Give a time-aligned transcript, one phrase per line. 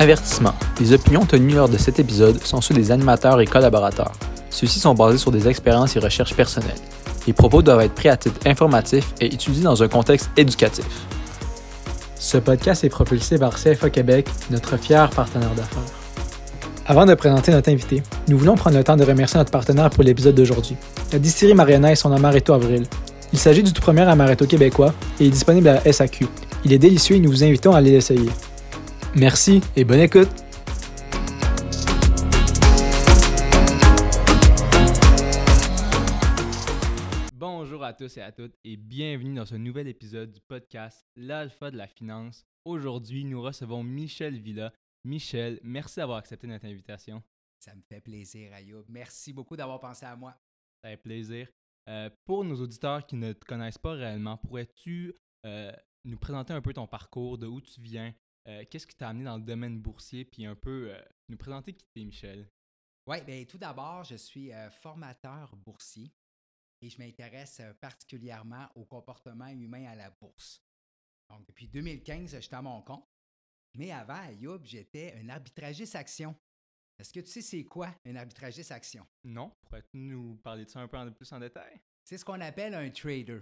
[0.00, 0.54] Avertissement.
[0.80, 4.12] Les opinions tenues lors de cet épisode sont ceux des animateurs et collaborateurs.
[4.48, 6.70] Ceux-ci sont basés sur des expériences et recherches personnelles.
[7.26, 10.86] Les propos doivent être pris à titre informatif et étudiés dans un contexte éducatif.
[12.18, 15.82] Ce podcast est propulsé par CFA Québec, notre fier partenaire d'affaires.
[16.86, 20.02] Avant de présenter notre invité, nous voulons prendre le temps de remercier notre partenaire pour
[20.02, 20.76] l'épisode d'aujourd'hui.
[21.12, 22.86] La distillerie Mariana et son amaretto avril.
[23.34, 26.26] Il s'agit du tout premier amaretto québécois et est disponible à SAQ.
[26.64, 28.30] Il est délicieux et nous vous invitons à aller l'essayer.
[29.16, 30.28] Merci et bonne écoute!
[37.34, 41.72] Bonjour à tous et à toutes et bienvenue dans ce nouvel épisode du podcast L'Alpha
[41.72, 42.46] de la Finance.
[42.64, 44.72] Aujourd'hui, nous recevons Michel Villa.
[45.04, 47.20] Michel, merci d'avoir accepté notre invitation.
[47.58, 48.84] Ça me fait plaisir, Ayoub.
[48.88, 50.36] Merci beaucoup d'avoir pensé à moi.
[50.84, 51.48] Ça fait plaisir.
[51.88, 55.14] Euh, pour nos auditeurs qui ne te connaissent pas réellement, pourrais-tu
[55.46, 55.72] euh,
[56.04, 58.14] nous présenter un peu ton parcours, de où tu viens,
[58.48, 60.92] euh, qu'est-ce qui t'a amené dans le domaine boursier, puis un peu
[61.28, 62.50] nous présenter qui t'es, Michel?
[63.06, 66.12] Oui, bien tout d'abord, je suis formateur boursier
[66.80, 70.62] et je m'intéresse particulièrement au comportement humain à la bourse.
[71.28, 73.08] Donc, depuis 2015, j'étais à mon compte.
[73.74, 76.34] Mais avant, à Youb, j'étais un arbitragiste action.
[76.98, 79.06] Est-ce que tu sais c'est quoi un arbitragiste action?
[79.24, 79.56] Non.
[79.62, 81.80] Pourrais-tu nous parler de ça un peu plus en détail?
[82.04, 83.40] C'est ce qu'on appelle un trader.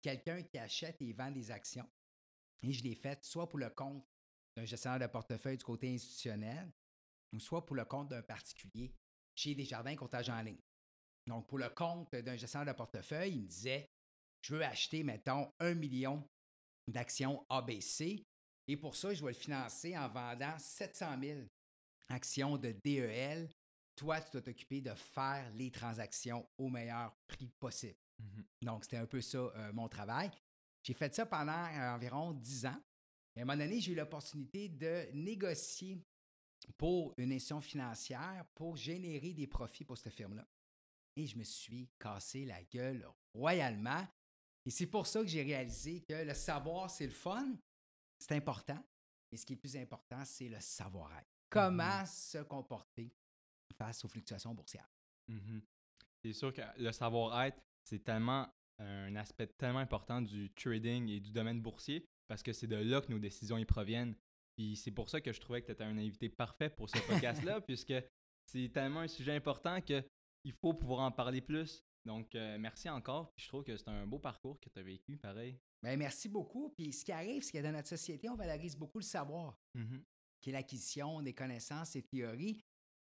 [0.00, 1.88] Quelqu'un qui achète et vend des actions.
[2.62, 4.04] Et je l'ai fait soit pour le compte
[4.56, 6.72] d'un gestionnaire de portefeuille du côté institutionnel,
[7.32, 8.94] ou soit pour le compte d'un particulier
[9.34, 10.60] chez Desjardins Courtage en ligne.
[11.26, 13.90] Donc, pour le compte d'un gestionnaire de portefeuille, il me disait
[14.42, 16.26] Je veux acheter, mettons, un million
[16.86, 18.24] d'actions ABC.
[18.68, 21.40] Et pour ça, je dois le financer en vendant 700 000
[22.08, 23.48] actions de DEL.
[23.96, 27.98] Toi, tu dois t'occuper de faire les transactions au meilleur prix possible.
[28.18, 28.44] Mhm.
[28.62, 30.30] Donc, c'était un peu ça euh, mon travail.
[30.82, 32.80] J'ai fait ça pendant euh, environ 10 ans.
[33.36, 36.02] Et à un moment donné, j'ai eu l'opportunité de négocier
[36.78, 40.46] pour une institution financière pour générer des profits pour cette firme-là.
[41.16, 44.06] Et je me suis cassé la gueule royalement.
[44.64, 47.56] Et c'est pour ça que j'ai réalisé que le savoir, c'est le fun,
[48.18, 48.82] c'est important,
[49.30, 51.28] mais ce qui est le plus important, c'est le savoir-être.
[51.48, 53.12] Comment mmh se comporter
[53.76, 54.88] face aux fluctuations boursières.
[55.28, 55.60] Mmh
[56.22, 58.48] c'est sûr que le savoir-être, c'est tellement
[58.78, 63.00] un aspect tellement important du trading et du domaine boursier parce que c'est de là
[63.00, 64.14] que nos décisions y proviennent.
[64.56, 66.98] Puis c'est pour ça que je trouvais que tu étais un invité parfait pour ce
[67.06, 67.94] podcast-là, puisque
[68.46, 71.84] c'est tellement un sujet important qu'il faut pouvoir en parler plus.
[72.04, 73.32] Donc, euh, merci encore.
[73.34, 75.58] Puis je trouve que c'est un beau parcours que tu as vécu, pareil.
[75.82, 76.70] Bien, merci beaucoup.
[76.70, 79.58] Puis ce qui arrive, c'est que dans notre société, on valorise beaucoup le savoir.
[79.74, 79.98] Mmh
[80.40, 82.64] qui est l'acquisition des connaissances et théories.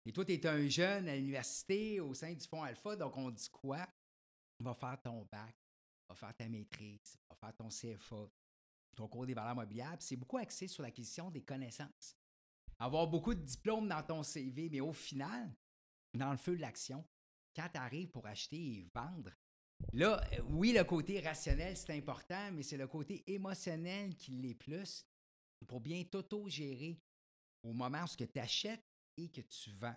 [0.05, 3.31] Et toi, tu es un jeune à l'université au sein du Fonds Alpha, donc on
[3.31, 3.87] dit quoi?
[4.61, 5.55] Va faire ton bac,
[6.09, 8.31] va faire ta maîtrise, va faire ton CFA,
[8.97, 9.97] ton cours des valeurs mobilières.
[10.01, 12.17] C'est beaucoup axé sur l'acquisition des connaissances.
[12.79, 15.55] Avoir beaucoup de diplômes dans ton CV, mais au final,
[16.15, 17.05] dans le feu de l'action,
[17.55, 19.33] quand tu arrives pour acheter et vendre,
[19.93, 25.07] là, oui, le côté rationnel, c'est important, mais c'est le côté émotionnel qui l'est plus
[25.67, 27.01] pour bien t'auto-gérer
[27.63, 28.85] au moment où tu achètes
[29.17, 29.97] et que tu vends.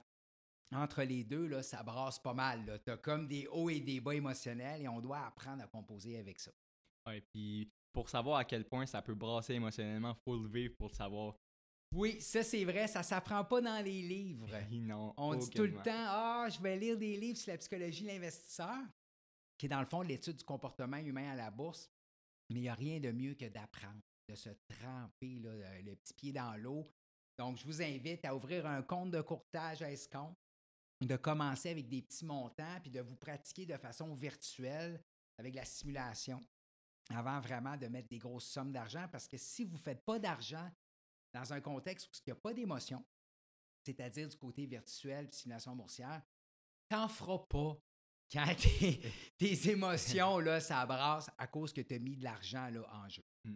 [0.71, 2.79] Entre les deux, là, ça brasse pas mal.
[2.85, 6.17] Tu as comme des hauts et des bas émotionnels et on doit apprendre à composer
[6.17, 6.51] avec ça.
[7.07, 10.75] Oui, puis pour savoir à quel point ça peut brasser émotionnellement, il faut le vivre
[10.77, 11.35] pour le savoir.
[11.91, 14.47] Oui, ça c'est vrai, ça s'apprend pas dans les livres.
[14.71, 15.13] non.
[15.17, 18.07] On dit tout le temps Ah, je vais lire des livres sur la psychologie de
[18.07, 18.77] l'investisseur,
[19.57, 21.89] qui est dans le fond l'étude du comportement humain à la bourse.
[22.49, 26.31] Mais il n'y a rien de mieux que d'apprendre, de se tremper le petit pied
[26.31, 26.85] dans l'eau,
[27.39, 30.37] donc, je vous invite à ouvrir un compte de courtage à escompte,
[30.99, 35.01] de commencer avec des petits montants, puis de vous pratiquer de façon virtuelle
[35.37, 36.41] avec la simulation
[37.09, 39.07] avant vraiment de mettre des grosses sommes d'argent.
[39.11, 40.69] Parce que si vous ne faites pas d'argent
[41.33, 43.03] dans un contexte où il n'y a pas d'émotion,
[43.83, 46.21] c'est-à-dire du côté virtuel, simulation boursière,
[46.89, 47.77] t'en feras pas
[48.31, 48.55] quand
[49.37, 53.09] tes, émotions, là, ça brasse à cause que tu as mis de l'argent là, en
[53.09, 53.23] jeu.
[53.43, 53.55] Hmm.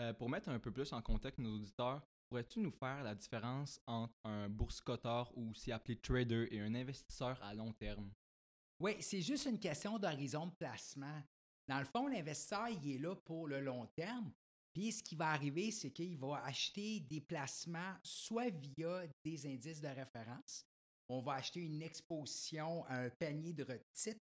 [0.00, 3.80] Euh, pour mettre un peu plus en contexte nos auditeurs, Pourrais-tu nous faire la différence
[3.88, 8.12] entre un boursicoteur ou aussi appelé trader et un investisseur à long terme?
[8.78, 11.20] Oui, c'est juste une question d'horizon de placement.
[11.70, 14.32] Dans le fond, l'investisseur, il est là pour le long terme.
[14.72, 19.80] Puis ce qui va arriver, c'est qu'il va acheter des placements soit via des indices
[19.80, 20.66] de référence.
[21.08, 24.18] On va acheter une exposition à un panier de titres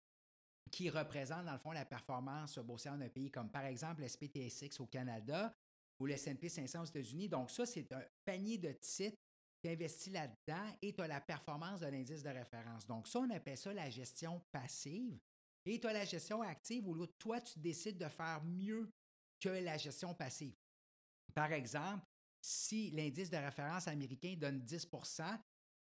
[0.71, 4.85] qui représente, dans le fond, la performance boursière d'un pays, comme par exemple l'SPTSX au
[4.85, 5.53] Canada
[5.99, 7.27] ou le S&P 500 aux États-Unis.
[7.27, 9.17] Donc ça, c'est un panier de titres
[9.61, 12.85] tu investis là-dedans et tu as la performance de l'indice de référence.
[12.85, 15.19] Donc ça, on appelle ça la gestion passive.
[15.65, 18.91] Et tu as la gestion active où toi, tu décides de faire mieux
[19.39, 20.55] que la gestion passive.
[21.33, 22.05] Par exemple,
[22.41, 25.39] si l'indice de référence américain donne 10%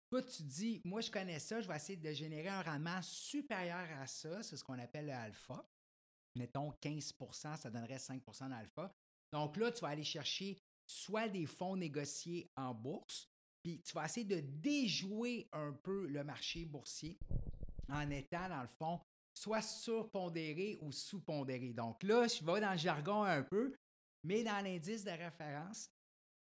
[0.09, 3.87] toi, tu dis, moi, je connais ça, je vais essayer de générer un rendement supérieur
[3.99, 4.43] à ça.
[4.43, 5.67] C'est ce qu'on appelle le alpha.
[6.35, 8.93] Mettons 15% ça donnerait 5% d'alpha.
[9.31, 13.27] Donc là, tu vas aller chercher soit des fonds négociés en bourse,
[13.63, 17.17] puis tu vas essayer de déjouer un peu le marché boursier
[17.89, 19.01] en étant, dans le fond,
[19.35, 21.73] soit surpondéré ou sous-pondéré.
[21.73, 23.75] Donc là, je vais dans le jargon un peu,
[24.23, 25.89] mais dans l'indice de référence,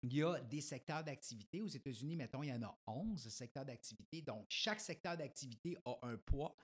[0.04, 1.62] il y a des secteurs d'activité.
[1.62, 4.22] Aux États-Unis, mettons, il y en a 11 secteurs d'activité.
[4.22, 6.56] Donc, chaque secteur d'activité a un poids.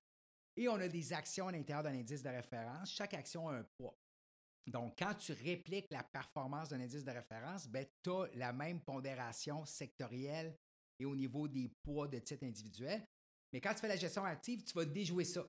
[0.56, 2.92] Et on a des actions à l'intérieur d'un indice de référence.
[2.92, 3.96] Chaque action a un poids.
[4.66, 8.82] Donc, quand tu répliques la performance d'un indice de référence, ben, tu as la même
[8.82, 10.58] pondération sectorielle
[11.00, 13.06] et au niveau des poids de titres individuels.
[13.54, 15.48] Mais quand tu fais la gestion active, tu vas déjouer ça.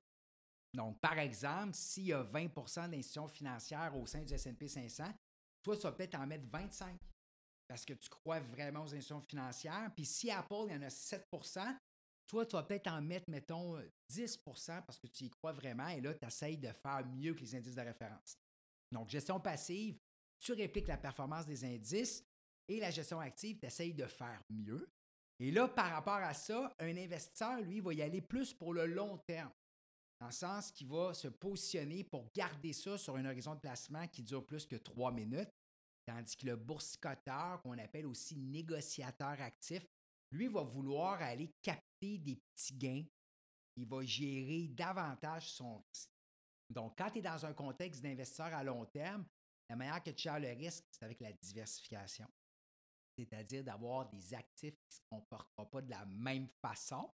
[0.73, 5.05] Donc, par exemple, s'il y a 20% d'institutions financières au sein du SP 500,
[5.63, 6.99] toi, tu vas peut-être en mettre 25
[7.67, 9.91] parce que tu crois vraiment aux institutions financières.
[9.95, 11.77] Puis si Apple, il y en a 7%
[12.29, 13.81] toi, tu vas peut-être en mettre, mettons,
[14.11, 17.39] 10% parce que tu y crois vraiment et là, tu essayes de faire mieux que
[17.39, 18.37] les indices de référence.
[18.91, 19.97] Donc, gestion passive,
[20.37, 22.23] tu répliques la performance des indices
[22.67, 24.87] et la gestion active, tu essayes de faire mieux.
[25.39, 28.85] Et là, par rapport à ça, un investisseur, lui, va y aller plus pour le
[28.85, 29.51] long terme,
[30.19, 34.07] dans le sens qu'il va se positionner pour garder ça sur un horizon de placement
[34.07, 35.51] qui dure plus que trois minutes,
[36.05, 39.85] tandis que le boursicoteur, qu'on appelle aussi négociateur actif,
[40.31, 43.05] lui va vouloir aller capter des petits gains.
[43.75, 46.11] Il va gérer davantage son risque.
[46.69, 49.25] Donc, quand tu es dans un contexte d'investisseur à long terme,
[49.69, 52.27] la manière que tu gères le risque, c'est avec la diversification
[53.19, 57.11] c'est-à-dire d'avoir des actifs qui ne se comporteront pas de la même façon.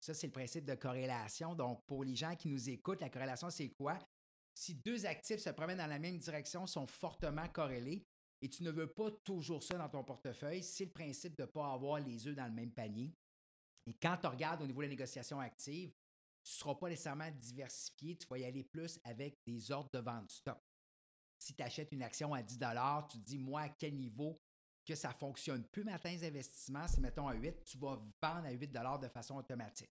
[0.00, 1.54] Ça, c'est le principe de corrélation.
[1.54, 3.98] Donc, pour les gens qui nous écoutent, la corrélation, c'est quoi?
[4.54, 8.06] Si deux actifs se promènent dans la même direction, sont fortement corrélés,
[8.40, 11.46] et tu ne veux pas toujours ça dans ton portefeuille, c'est le principe de ne
[11.46, 13.12] pas avoir les œufs dans le même panier.
[13.86, 15.90] Et quand tu regardes au niveau de la négociation active,
[16.44, 19.98] tu ne seras pas nécessairement diversifié, tu vas y aller plus avec des ordres de
[19.98, 20.60] vente stop.
[21.38, 22.58] Si tu achètes une action à 10
[23.10, 24.40] tu te dis, moi, à quel niveau
[24.88, 28.50] que ça ne fonctionne plus, matin investissements, c'est mettons à 8, tu vas vendre à
[28.50, 29.90] 8 de façon automatique.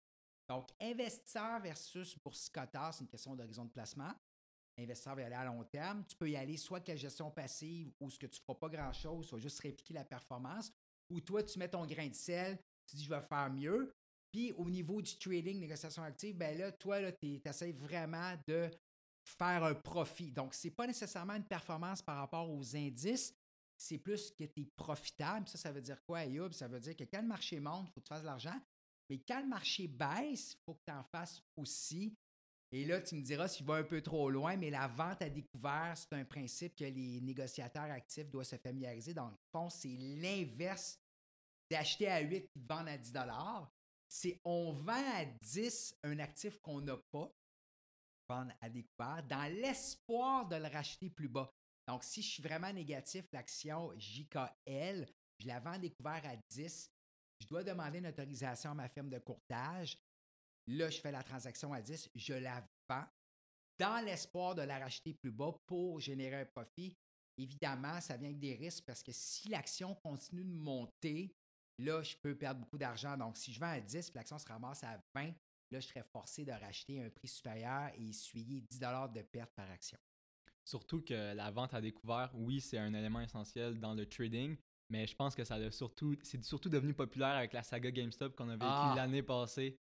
[0.48, 4.12] Donc, investisseur versus boursicoteur, c'est une question d'horizon de placement.
[4.78, 6.04] Investisseur va aller à long terme.
[6.06, 8.58] Tu peux y aller soit avec la gestion passive ou ce que tu ne feras
[8.58, 10.72] pas grand-chose, vas juste répliquer la performance.
[11.10, 13.92] Ou toi, tu mets ton grain de sel, tu dis je vais faire mieux.
[14.32, 18.70] Puis au niveau du trading, négociation active, ben là, toi, tu essaies vraiment de
[19.24, 20.30] faire un profit.
[20.30, 23.34] Donc, ce n'est pas nécessairement une performance par rapport aux indices,
[23.76, 25.48] c'est plus que tu es profitable.
[25.48, 26.52] Ça, ça veut dire quoi, Ayoub?
[26.52, 28.58] Ça veut dire que quand le marché monte, il faut que tu fasses de l'argent.
[29.08, 32.16] Mais quand le marché baisse, il faut que tu en fasses aussi.
[32.72, 35.22] Et là, tu me diras si je vais un peu trop loin, mais la vente
[35.22, 39.14] à découvert, c'est un principe que les négociateurs actifs doivent se familiariser.
[39.14, 41.00] Dans le fond, c'est l'inverse
[41.70, 43.12] d'acheter à 8 et de vendre à 10
[44.08, 47.32] C'est on vend à 10 un actif qu'on n'a pas,
[48.28, 51.52] vendre à découvert, dans l'espoir de le racheter plus bas.
[51.86, 55.06] Donc, si je suis vraiment négatif, l'action JKL,
[55.38, 56.90] je la vends découvert à 10,
[57.40, 59.98] je dois demander une autorisation à ma firme de courtage.
[60.66, 63.06] Là, je fais la transaction à 10, je la vends
[63.78, 66.96] dans l'espoir de la racheter plus bas pour générer un profit.
[67.38, 71.36] Évidemment, ça vient avec des risques parce que si l'action continue de monter,
[71.78, 73.16] là, je peux perdre beaucoup d'argent.
[73.16, 75.26] Donc, si je vends à 10 l'action se ramasse à 20,
[75.70, 79.70] là, je serais forcé de racheter un prix supérieur et essuyer 10 de perte par
[79.70, 79.98] action.
[80.66, 84.56] Surtout que la vente à découvert, oui, c'est un élément essentiel dans le trading,
[84.90, 88.48] mais je pense que ça surtout, c'est surtout devenu populaire avec la saga GameStop qu'on
[88.48, 88.92] a vécu ah!
[88.96, 89.78] l'année passée.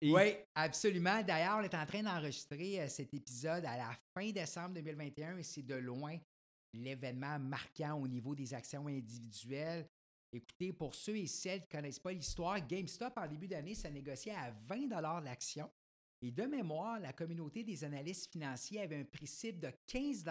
[0.00, 1.22] Oui, absolument.
[1.22, 5.42] D'ailleurs, on est en train d'enregistrer euh, cet épisode à la fin décembre 2021 et
[5.42, 6.16] c'est de loin
[6.72, 9.88] l'événement marquant au niveau des actions individuelles.
[10.32, 13.90] Écoutez, pour ceux et celles qui ne connaissent pas l'histoire, GameStop, en début d'année, ça
[13.90, 15.70] négociait à 20 l'action.
[16.24, 20.24] Et de mémoire, la communauté des analystes financiers avait un principe de 15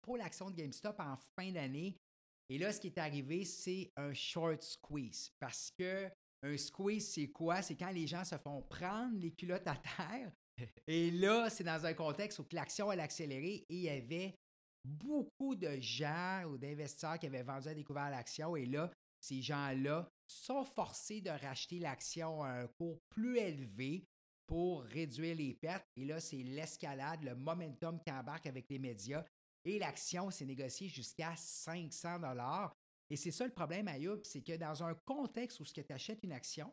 [0.00, 1.96] pour l'action de GameStop en fin d'année.
[2.48, 5.32] Et là, ce qui est arrivé, c'est un short squeeze.
[5.40, 6.08] Parce que
[6.44, 7.60] un squeeze, c'est quoi?
[7.60, 10.32] C'est quand les gens se font prendre les culottes à terre.
[10.86, 14.36] Et là, c'est dans un contexte où l'action a accéléré et il y avait
[14.84, 18.54] beaucoup de gens ou d'investisseurs qui avaient vendu à découvert l'action.
[18.54, 24.04] Et là, ces gens-là sont forcés de racheter l'action à un cours plus élevé
[24.52, 25.86] pour réduire les pertes.
[25.96, 29.24] Et là, c'est l'escalade, le momentum qui embarque avec les médias.
[29.64, 32.76] Et l'action s'est négociée jusqu'à 500 dollars.
[33.08, 36.32] Et c'est ça le problème, Ayoub, c'est que dans un contexte où tu achètes une
[36.32, 36.70] action,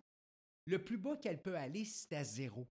[0.65, 2.67] le plus bas qu'elle peut aller, c'est à zéro.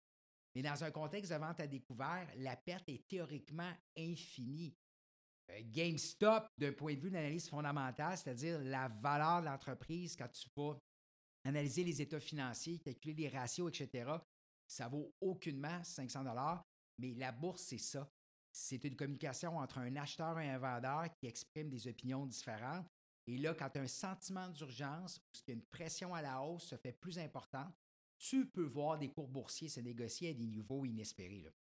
[0.56, 4.74] Mais dans un contexte de vente à découvert, la perte est théoriquement infinie.
[5.52, 10.48] euh, GameStop d'un point de vue d'analyse fondamentale, c'est-à-dire la valeur de l'entreprise quand tu
[10.56, 10.80] vas
[11.44, 14.14] analyser les états financiers, calculer les ratios, etc.
[14.74, 16.66] Ça vaut aucunement 500 dollars,
[16.98, 18.10] mais la bourse, c'est ça.
[18.52, 22.88] C'est une communication entre un acheteur et un vendeur qui exprime des opinions différentes.
[23.28, 26.24] Et là, quand tu as un sentiment d'urgence ou qu'il y a une pression à
[26.24, 27.72] la hausse se fait plus importante,
[28.18, 31.54] tu peux voir des cours boursiers se négocier à des niveaux inespérés.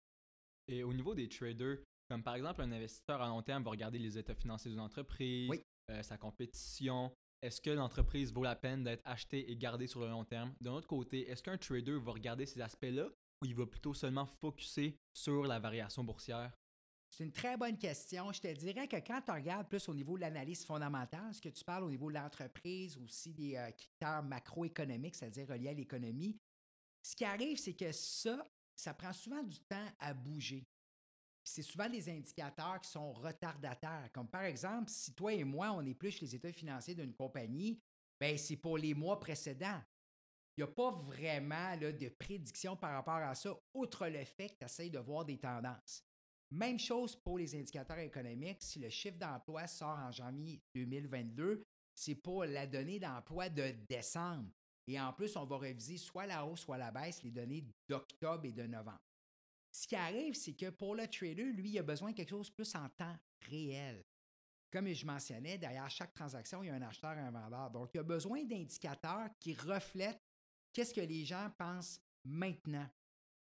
[0.69, 3.99] Et au niveau des traders, comme par exemple un investisseur à long terme va regarder
[3.99, 5.51] les états financiers d'une entreprise,
[5.89, 10.09] euh, sa compétition, est-ce que l'entreprise vaut la peine d'être achetée et gardée sur le
[10.09, 10.53] long terme?
[10.61, 13.07] D'un autre côté, est-ce qu'un trader va regarder ces aspects-là
[13.41, 16.51] ou il va plutôt seulement focuser sur la variation boursière?
[17.09, 18.31] C'est une très bonne question.
[18.31, 21.49] Je te dirais que quand tu regardes plus au niveau de l'analyse fondamentale, ce que
[21.49, 26.39] tu parles au niveau de l'entreprise, aussi des euh, critères macroéconomiques, c'est-à-dire reliés à l'économie,
[27.01, 30.63] ce qui arrive, c'est que ça, ça prend souvent du temps à bouger.
[31.43, 34.09] C'est souvent des indicateurs qui sont retardataires.
[34.13, 37.81] Comme par exemple, si toi et moi, on épluche les états financiers d'une compagnie,
[38.19, 39.81] ben c'est pour les mois précédents.
[40.55, 44.59] Il n'y a pas vraiment de prédiction par rapport à ça, outre le fait que
[44.59, 46.03] tu essaies de voir des tendances.
[46.51, 48.61] Même chose pour les indicateurs économiques.
[48.61, 51.63] Si le chiffre d'emploi sort en janvier 2022,
[51.95, 54.49] c'est pour la donnée d'emploi de décembre.
[54.87, 58.45] Et en plus, on va réviser soit la hausse, soit la baisse, les données d'octobre
[58.45, 58.99] et de novembre.
[59.71, 62.49] Ce qui arrive, c'est que pour le trader, lui, il a besoin de quelque chose
[62.49, 64.03] de plus en temps réel.
[64.71, 67.71] Comme je mentionnais, derrière chaque transaction, il y a un acheteur et un vendeur.
[67.71, 70.21] Donc, il a besoin d'indicateurs qui reflètent
[70.71, 72.89] qu'est-ce que les gens pensent maintenant.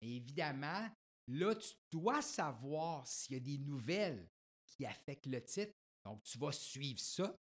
[0.02, 0.90] Évidemment,
[1.28, 4.28] là, tu dois savoir s'il y a des nouvelles
[4.66, 5.74] qui affectent le titre.
[6.04, 7.36] Donc, tu vas suivre ça.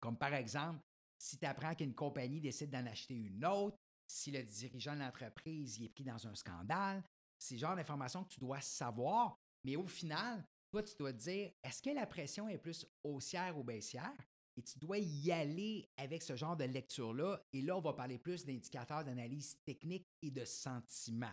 [0.00, 0.80] Comme par exemple,
[1.18, 5.82] si tu apprends qu'une compagnie décide d'en acheter une autre, si le dirigeant de l'entreprise
[5.82, 7.02] est pris dans un scandale,
[7.38, 11.18] c'est le genre d'informations que tu dois savoir, mais au final, toi, tu dois te
[11.18, 14.14] dire, est-ce que la pression est plus haussière ou baissière?
[14.56, 17.40] Et tu dois y aller avec ce genre de lecture-là.
[17.52, 21.32] Et là, on va parler plus d'indicateurs d'analyse technique et de sentiment.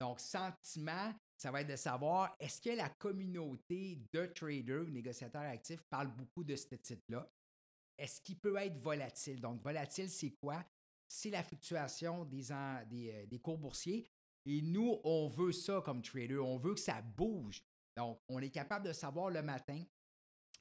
[0.00, 5.42] Donc, sentiment, ça va être de savoir, est-ce que la communauté de traders ou négociateurs
[5.42, 7.30] actifs parle beaucoup de ce titre-là?
[7.98, 9.40] Est-ce qu'il peut être volatile?
[9.40, 10.64] Donc, volatile, c'est quoi?
[11.06, 14.10] C'est la fluctuation des, euh, des cours boursiers,
[14.44, 16.38] et nous, on veut ça comme trader.
[16.38, 17.62] On veut que ça bouge.
[17.96, 19.82] Donc, on est capable de savoir le matin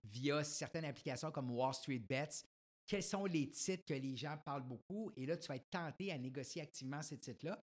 [0.03, 2.43] via certaines applications comme Wall Street Bets
[2.91, 5.13] quels sont les titres que les gens parlent beaucoup.
[5.15, 7.63] Et là, tu vas être tenté à négocier activement ces titres-là.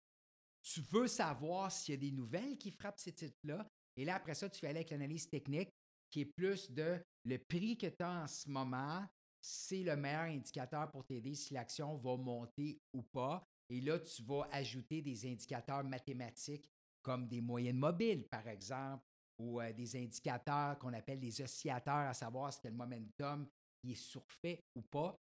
[0.62, 3.68] Tu veux savoir s'il y a des nouvelles qui frappent ces titres-là.
[3.98, 5.70] Et là, après ça, tu vas aller avec l'analyse technique
[6.10, 9.06] qui est plus de le prix que tu as en ce moment,
[9.42, 13.44] c'est le meilleur indicateur pour t'aider si l'action va monter ou pas.
[13.70, 16.70] Et là, tu vas ajouter des indicateurs mathématiques
[17.02, 19.04] comme des moyennes mobiles, par exemple,
[19.40, 23.48] ou euh, des indicateurs qu'on appelle des oscillateurs, à savoir si le momentum
[23.84, 25.18] est surfait ou pas.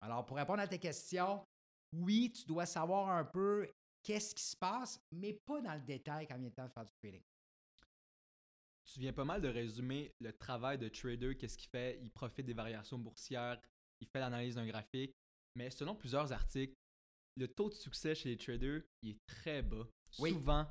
[0.00, 1.44] Alors, pour répondre à tes questions,
[1.92, 3.70] oui, tu dois savoir un peu
[4.02, 6.72] qu'est-ce qui se passe, mais pas dans le détail quand il vient le temps de
[6.72, 7.22] faire du trading.
[8.84, 12.44] Tu viens pas mal de résumer le travail de trader, qu'est-ce qu'il fait, il profite
[12.44, 13.60] des variations boursières,
[14.00, 15.14] il fait l'analyse d'un graphique,
[15.54, 16.74] mais selon plusieurs articles,
[17.36, 19.86] le taux de succès chez les traders il est très bas.
[20.10, 20.66] Souvent,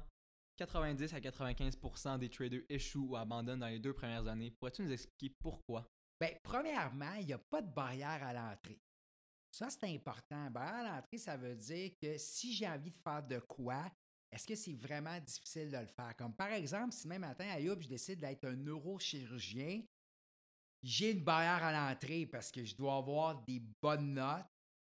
[0.58, 4.52] 90 à 95% des traders échouent ou abandonnent dans les deux premières années.
[4.52, 5.88] Pourrais-tu nous expliquer pourquoi?
[6.20, 8.80] Bien, premièrement, il n'y a pas de barrière à l'entrée.
[9.52, 10.52] Ça, c'est important.
[10.52, 13.92] Barrière à l'entrée, ça veut dire que si j'ai envie de faire de quoi,
[14.32, 16.16] est-ce que c'est vraiment difficile de le faire?
[16.16, 19.84] Comme par exemple, si même matin, à Youb, je décide d'être un neurochirurgien,
[20.84, 24.46] j'ai une barrière à l'entrée parce que je dois avoir des bonnes notes,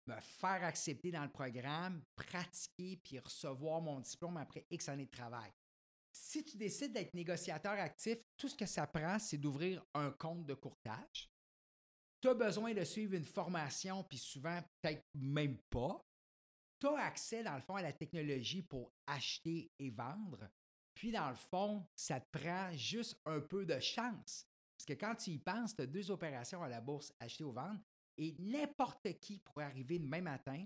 [0.06, 5.10] me faire accepter dans le programme, pratiquer puis recevoir mon diplôme après X années de
[5.10, 5.50] travail.
[6.12, 10.46] Si tu décides d'être négociateur actif, tout ce que ça prend, c'est d'ouvrir un compte
[10.46, 11.28] de courtage.
[12.20, 16.00] Tu as besoin de suivre une formation, puis souvent, peut-être même pas.
[16.80, 20.48] Tu as accès, dans le fond, à la technologie pour acheter et vendre.
[20.94, 24.46] Puis, dans le fond, ça te prend juste un peu de chance.
[24.76, 27.52] Parce que quand tu y penses, tu as deux opérations à la bourse, acheter ou
[27.52, 27.80] vendre.
[28.16, 30.64] Et n'importe qui pourrait arriver le même matin,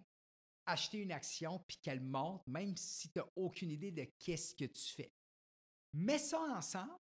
[0.67, 4.67] acheter une action puis qu'elle monte, même si tu n'as aucune idée de qu'est-ce que
[4.67, 5.13] tu fais.
[5.95, 6.99] Mets ça ensemble.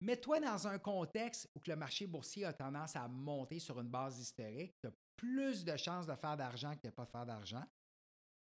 [0.00, 4.18] Mets-toi dans un contexte où le marché boursier a tendance à monter sur une base
[4.18, 4.74] historique.
[4.80, 7.64] Tu as plus de chances de faire d'argent que de ne pas faire d'argent.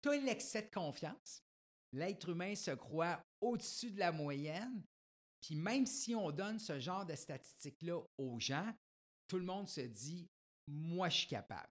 [0.02, 1.44] Tu as l'excès de confiance.
[1.92, 4.84] L'être humain se croit au-dessus de la moyenne.
[5.42, 8.72] Puis même si on donne ce genre de statistiques-là aux gens,
[9.28, 10.30] tout le monde se dit
[10.70, 11.70] moi, je suis capable.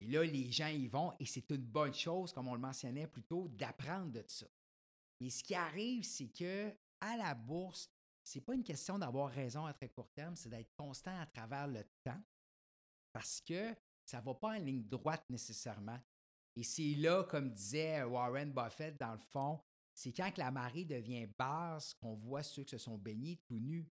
[0.00, 3.06] Et là, les gens y vont et c'est une bonne chose, comme on le mentionnait
[3.06, 4.46] plus tôt, d'apprendre de ça.
[5.20, 7.90] Mais ce qui arrive, c'est que à la bourse,
[8.22, 11.66] c'est pas une question d'avoir raison à très court terme, c'est d'être constant à travers
[11.66, 12.20] le temps
[13.12, 15.98] parce que ça ne va pas en ligne droite nécessairement.
[16.54, 19.60] Et c'est là, comme disait Warren Buffett, dans le fond,
[19.94, 23.88] c'est quand la marée devient basse qu'on voit ceux qui se sont baignés tout nus.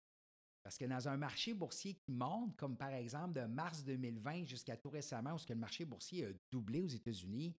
[0.69, 4.77] Parce que dans un marché boursier qui monte, comme par exemple de mars 2020 jusqu'à
[4.77, 7.57] tout récemment, où le marché boursier a doublé aux États-Unis,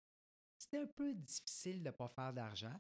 [0.60, 2.80] c'était un peu difficile de ne pas faire d'argent.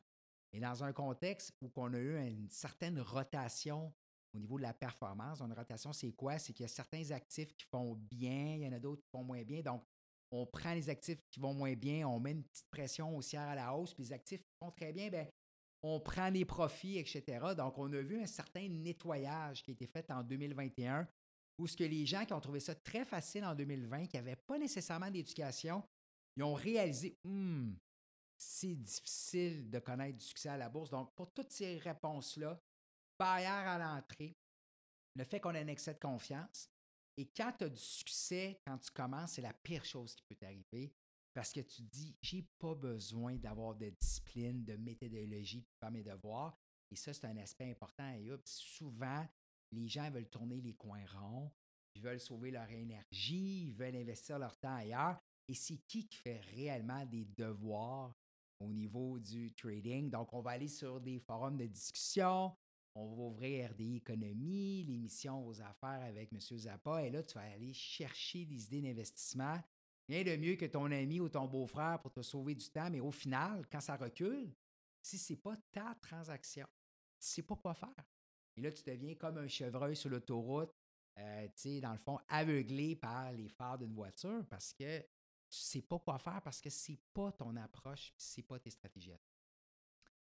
[0.53, 3.91] Et dans un contexte où on a eu une certaine rotation
[4.35, 6.37] au niveau de la performance, une rotation, c'est quoi?
[6.37, 9.09] C'est qu'il y a certains actifs qui font bien, il y en a d'autres qui
[9.09, 9.63] font moins bien.
[9.63, 9.83] Donc,
[10.29, 13.55] on prend les actifs qui vont moins bien, on met une petite pression haussière à
[13.55, 15.25] la hausse, puis les actifs qui font très bien, bien
[15.81, 17.53] on prend les profits, etc.
[17.55, 21.07] Donc, on a vu un certain nettoyage qui a été fait en 2021,
[21.57, 24.35] où ce que les gens qui ont trouvé ça très facile en 2020, qui n'avaient
[24.35, 25.83] pas nécessairement d'éducation,
[26.35, 27.77] ils ont réalisé, hum,
[28.37, 30.89] c'est difficile de connaître du succès à la bourse.
[30.89, 32.59] Donc, pour toutes ces réponses-là,
[33.17, 34.37] barrière à l'entrée,
[35.15, 36.69] le fait qu'on ait un excès de confiance,
[37.17, 40.35] et quand tu as du succès, quand tu commences, c'est la pire chose qui peut
[40.35, 40.93] t'arriver
[41.39, 46.03] parce que tu dis, j'ai pas besoin d'avoir de discipline, de méthodologie pour faire mes
[46.03, 46.59] devoirs.
[46.91, 48.09] Et ça, c'est un aspect important.
[48.09, 49.25] Et souvent,
[49.71, 51.49] les gens veulent tourner les coins ronds,
[51.95, 55.17] ils veulent sauver leur énergie, ils veulent investir leur temps ailleurs.
[55.47, 58.13] Et c'est qui qui fait réellement des devoirs
[58.59, 60.09] au niveau du trading?
[60.09, 62.53] Donc, on va aller sur des forums de discussion,
[62.95, 66.39] on va ouvrir RDI Économie, l'émission Vos affaires avec M.
[66.41, 69.57] Zappa, et là, tu vas aller chercher des idées d'investissement
[70.09, 72.99] Rien de mieux que ton ami ou ton beau-frère pour te sauver du temps, mais
[72.99, 74.51] au final, quand ça recule,
[75.03, 76.65] si ce n'est pas ta transaction,
[77.19, 78.03] tu ne sais pas quoi faire.
[78.55, 80.73] Et là, tu deviens comme un chevreuil sur l'autoroute,
[81.19, 85.03] euh, tu sais, dans le fond, aveuglé par les phares d'une voiture parce que tu
[85.03, 85.05] ne
[85.49, 88.71] sais pas quoi faire parce que ce n'est pas ton approche, ce n'est pas tes
[88.71, 89.13] stratégies.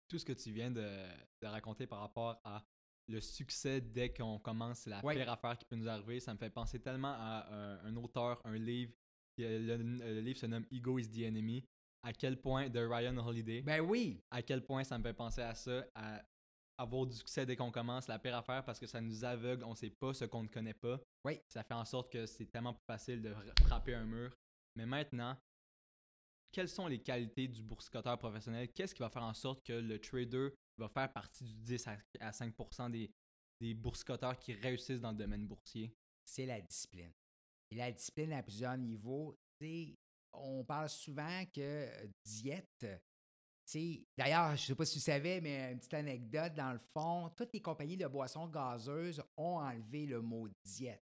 [0.09, 1.07] Tout ce que tu viens de,
[1.45, 2.67] raconter par rapport à
[3.07, 6.19] le succès dès qu'on commence, c'est la pire affaire qui peut nous arriver.
[6.19, 7.47] Ça me fait penser tellement à
[7.85, 8.93] un auteur, un livre
[9.41, 11.65] le, livre se nomme Ego is the Enemy.
[12.03, 13.61] À quel point, de Ryan Holiday?
[13.61, 14.23] Ben oui!
[14.31, 16.23] À quel point ça me fait penser à ça, à
[16.79, 19.75] avoir du succès dès qu'on commence, la pire affaire parce que ça nous aveugle, on
[19.75, 20.99] sait pas ce qu'on ne connaît pas.
[21.25, 21.39] Oui.
[21.47, 23.35] Ça fait en sorte que c'est tellement plus facile de
[23.67, 24.35] frapper un mur.
[24.77, 25.37] Mais maintenant,
[26.53, 28.73] quelles sont les qualités du boursicoteur professionnel?
[28.73, 30.49] Qu'est-ce qui va faire en sorte que le trader
[30.79, 31.89] va faire partie du 10
[32.21, 32.55] à 5
[32.91, 33.11] des,
[33.61, 35.95] des boursicoteurs qui réussissent dans le domaine boursier?
[36.25, 37.13] C'est la discipline.
[37.71, 39.39] Et la discipline à plusieurs niveaux,
[40.33, 42.87] on parle souvent que euh, diète,
[44.19, 47.31] D'ailleurs, je ne sais pas si tu savais, mais une petite anecdote, dans le fond,
[47.37, 51.05] toutes les compagnies de boissons gazeuses ont enlevé le mot diète.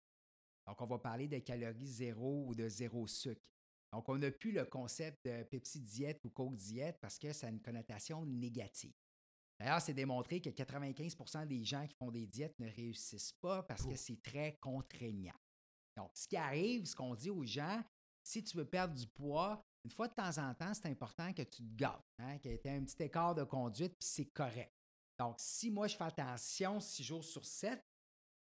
[0.66, 3.42] Donc, on va parler de calories zéro ou de zéro sucre.
[3.92, 7.48] Donc, on n'a plus le concept de Pepsi diète ou Coke diète parce que ça
[7.48, 8.94] a une connotation négative.
[9.60, 13.86] D'ailleurs, c'est démontré que 95% des gens qui font des diètes ne réussissent pas parce
[13.86, 15.36] que c'est très contraignant.
[15.96, 17.84] Donc, ce qui arrive, ce qu'on dit aux gens,
[18.24, 21.42] si tu veux perdre du poids, une fois de temps en temps, c'est important que
[21.42, 24.74] tu te gâtes, hein, qu'il y un petit écart de conduite, puis c'est correct.
[25.20, 27.86] Donc, si moi, je fais attention six jours sur sept,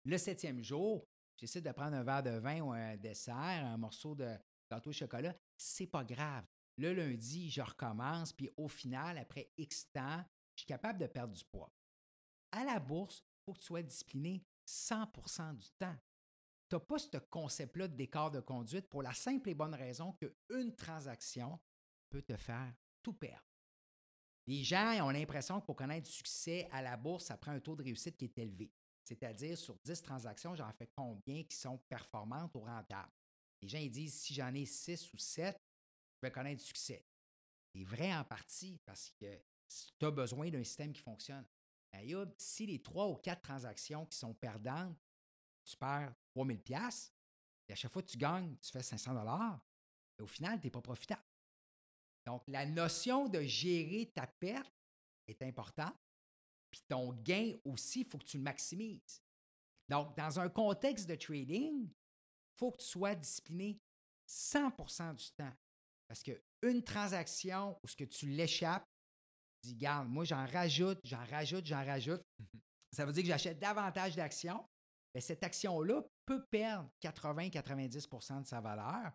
[0.05, 4.14] le septième jour, j'essaie de prendre un verre de vin ou un dessert, un morceau
[4.14, 4.37] de
[4.70, 6.44] gâteau au chocolat, c'est pas grave.
[6.79, 11.35] Le lundi, je recommence, puis au final, après X temps, je suis capable de perdre
[11.35, 11.72] du poids.
[12.53, 15.96] À la bourse, il faut que tu sois discipliné 100% du temps
[16.68, 20.74] tu n'as pas ce concept-là d'écart de conduite pour la simple et bonne raison qu'une
[20.74, 21.59] transaction
[22.11, 23.44] peut te faire tout perdre.
[24.46, 27.61] Les gens ont l'impression que pour connaître du succès à la bourse, ça prend un
[27.61, 28.72] taux de réussite qui est élevé.
[29.05, 33.12] C'est-à-dire, sur 10 transactions, j'en fais combien qui sont performantes ou rentables?
[33.62, 37.05] Les gens ils disent, si j'en ai 6 ou 7, je vais connaître du succès.
[37.74, 39.40] C'est vrai en partie parce que
[39.98, 41.46] tu as besoin d'un système qui fonctionne.
[42.38, 44.96] si les trois ou quatre transactions qui sont perdantes,
[45.66, 47.12] tu perds 3000 pièces
[47.68, 49.61] et à chaque fois que tu gagnes, tu fais 500 dollars.
[50.18, 51.24] Et au final, tu n'es pas profitable.
[52.24, 54.72] Donc, la notion de gérer ta perte
[55.26, 55.96] est importante.
[56.70, 59.22] Puis ton gain aussi, il faut que tu le maximises.
[59.88, 63.81] Donc, dans un contexte de trading, il faut que tu sois discipliné
[64.29, 65.52] 100% du temps.
[66.09, 68.87] Parce qu'une transaction où ce que tu l'échappes,
[69.62, 72.22] tu dis, garde, moi, j'en rajoute, j'en rajoute, j'en rajoute.
[72.92, 74.64] Ça veut dire que j'achète davantage d'actions
[75.20, 79.12] cette action-là peut perdre 80-90% de sa valeur.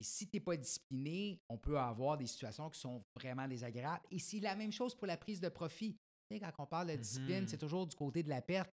[0.00, 4.04] Et si tu n'es pas discipliné, on peut avoir des situations qui sont vraiment désagréables.
[4.10, 5.98] Et c'est la même chose pour la prise de profit.
[6.30, 7.48] quand on parle de discipline, mm-hmm.
[7.48, 8.70] c'est toujours du côté de la perte.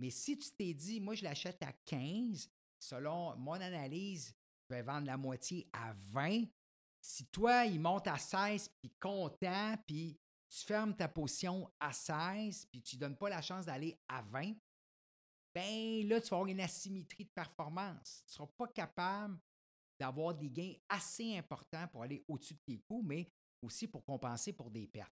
[0.00, 4.34] Mais si tu t'es dit, moi, je l'achète à 15, selon mon analyse,
[4.68, 6.44] je vais vendre la moitié à 20.
[7.00, 12.66] Si toi, il monte à 16, puis content, puis tu fermes ta position à 16,
[12.66, 14.54] puis tu ne donnes pas la chance d'aller à 20,
[15.54, 18.22] ben là, tu vas avoir une asymétrie de performance.
[18.26, 19.38] Tu ne seras pas capable
[19.98, 23.30] d'avoir des gains assez importants pour aller au-dessus de tes coûts, mais
[23.62, 25.12] aussi pour compenser pour des pertes.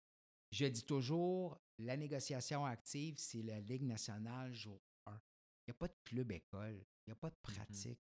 [0.50, 5.12] Je dis toujours, la négociation active, c'est la Ligue nationale jour 1.
[5.12, 7.40] Il n'y a pas de club école, il n'y a pas de Mhm.
[7.42, 8.00] pratique.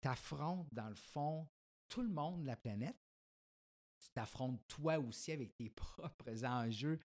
[0.00, 1.48] Tu affrontes, dans le fond,
[1.88, 2.96] tout le monde de la planète.
[4.00, 7.00] Tu t'affrontes toi aussi avec tes propres enjeux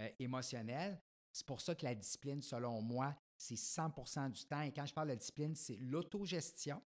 [0.00, 1.00] euh, émotionnels.
[1.32, 4.62] C'est pour ça que la discipline, selon moi, c'est 100% du temps.
[4.62, 6.82] Et quand je parle de discipline, c'est l'autogestion,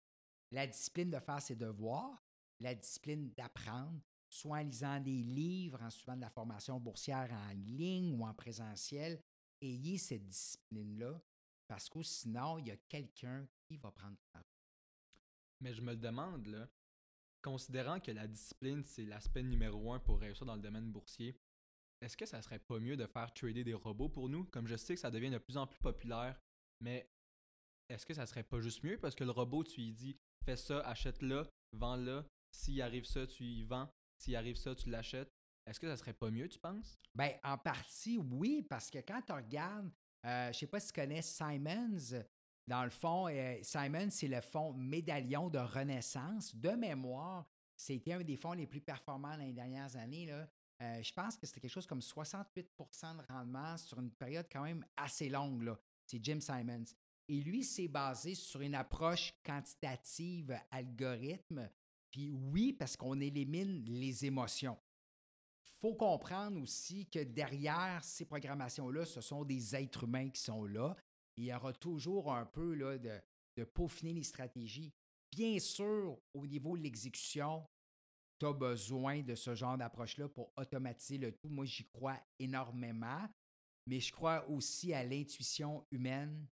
[0.52, 2.24] la discipline de faire ses devoirs,
[2.60, 7.54] la discipline d'apprendre, soit en lisant des livres, en suivant de la formation boursière en
[7.54, 9.20] ligne ou en présentiel.
[9.62, 11.20] Ayez cette discipline-là
[11.68, 14.18] parce que sinon, il y a quelqu'un qui va prendre.
[15.60, 16.68] Mais je me le demande, là,
[17.42, 21.36] considérant que la discipline, c'est l'aspect numéro un pour réussir dans le domaine boursier,
[22.04, 24.44] est-ce que ça serait pas mieux de faire trader des robots pour nous?
[24.46, 26.38] Comme je sais que ça devient de plus en plus populaire,
[26.82, 27.10] mais
[27.90, 28.98] est-ce que ça serait pas juste mieux?
[28.98, 33.44] Parce que le robot, tu lui dis fais ça, achète-le, vends-le, s'il arrive ça, tu
[33.46, 35.30] y vends, s'il arrive ça, tu l'achètes.
[35.66, 37.00] Est-ce que ça serait pas mieux, tu penses?
[37.16, 39.90] Ben, en partie, oui, parce que quand tu regardes,
[40.26, 42.26] euh, je sais pas si tu connais Simons,
[42.68, 46.54] dans le fond, euh, Simons, c'est le fonds médaillon de renaissance.
[46.54, 47.46] De mémoire,
[47.78, 50.26] c'était un des fonds les plus performants dans les dernières années.
[50.26, 50.50] Là.
[50.84, 54.64] Euh, je pense que c'était quelque chose comme 68% de rendement sur une période quand
[54.64, 55.64] même assez longue.
[55.64, 55.80] là.
[56.06, 56.86] C'est Jim Simons.
[57.30, 61.70] Et lui, c'est basé sur une approche quantitative algorithme.
[62.12, 64.78] Puis oui, parce qu'on élimine les émotions
[65.84, 70.96] faut comprendre aussi que derrière ces programmations-là, ce sont des êtres humains qui sont là.
[71.36, 73.20] Il y aura toujours un peu là, de,
[73.58, 74.94] de peaufiner les stratégies.
[75.30, 77.68] Bien sûr, au niveau de l'exécution,
[78.44, 81.48] tu as besoin de ce genre d'approche-là pour automatiser le tout.
[81.48, 83.26] Moi, j'y crois énormément,
[83.88, 86.46] mais je crois aussi à l'intuition humaine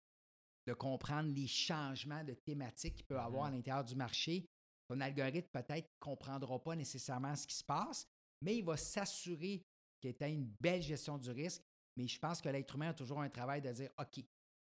[0.67, 4.45] de comprendre les changements de thématiques qu'il peut avoir à l'intérieur du marché.
[4.87, 8.07] Ton algorithme peut-être ne comprendra pas nécessairement ce qui se passe,
[8.41, 9.63] mais il va s'assurer
[9.99, 11.63] qu'il ait une belle gestion du risque.
[11.97, 14.23] Mais je pense que l'être humain a toujours un travail de dire OK,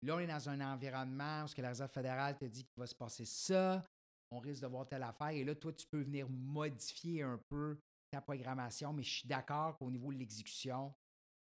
[0.02, 2.78] là, on est dans un environnement où ce que la Réserve fédérale te dit qu'il
[2.78, 3.84] va se passer ça,
[4.30, 5.28] on risque de voir telle affaire.
[5.30, 7.78] Et là, toi, tu peux venir modifier un peu
[8.10, 10.94] ta programmation, mais je suis d'accord qu'au niveau de l'exécution,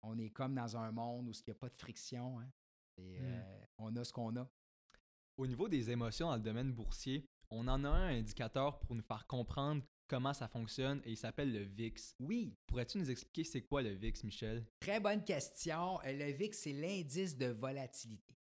[0.03, 2.41] on est comme dans un monde où il n'y a pas de friction.
[2.41, 2.49] hein.
[2.99, 3.25] Et, Hmm.
[3.25, 4.49] euh, on a ce qu'on a.
[5.37, 9.03] Au niveau des émotions dans le domaine boursier, on en a un indicateur pour nous
[9.03, 12.15] faire comprendre comment ça fonctionne et il s'appelle le VIX.
[12.21, 14.65] Oui, Pourrais-tu nous expliquer c'est quoi le VIX, Michel?
[14.81, 16.01] Très bonne question.
[16.03, 18.35] Euh, Le VIX, c'est l'indice de volatilité.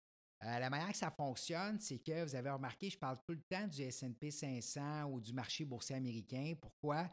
[0.44, 3.42] Euh, la manière que ça fonctionne, c'est que vous avez remarqué, je parle tout le
[3.42, 6.54] temps du SP 500 ou du marché boursier américain.
[6.60, 7.08] Pourquoi?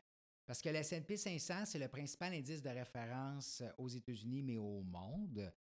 [0.47, 4.57] Parce que le SP 500, c'est le principal indice de référence euh, aux États-Unis, mais
[4.57, 5.53] au monde.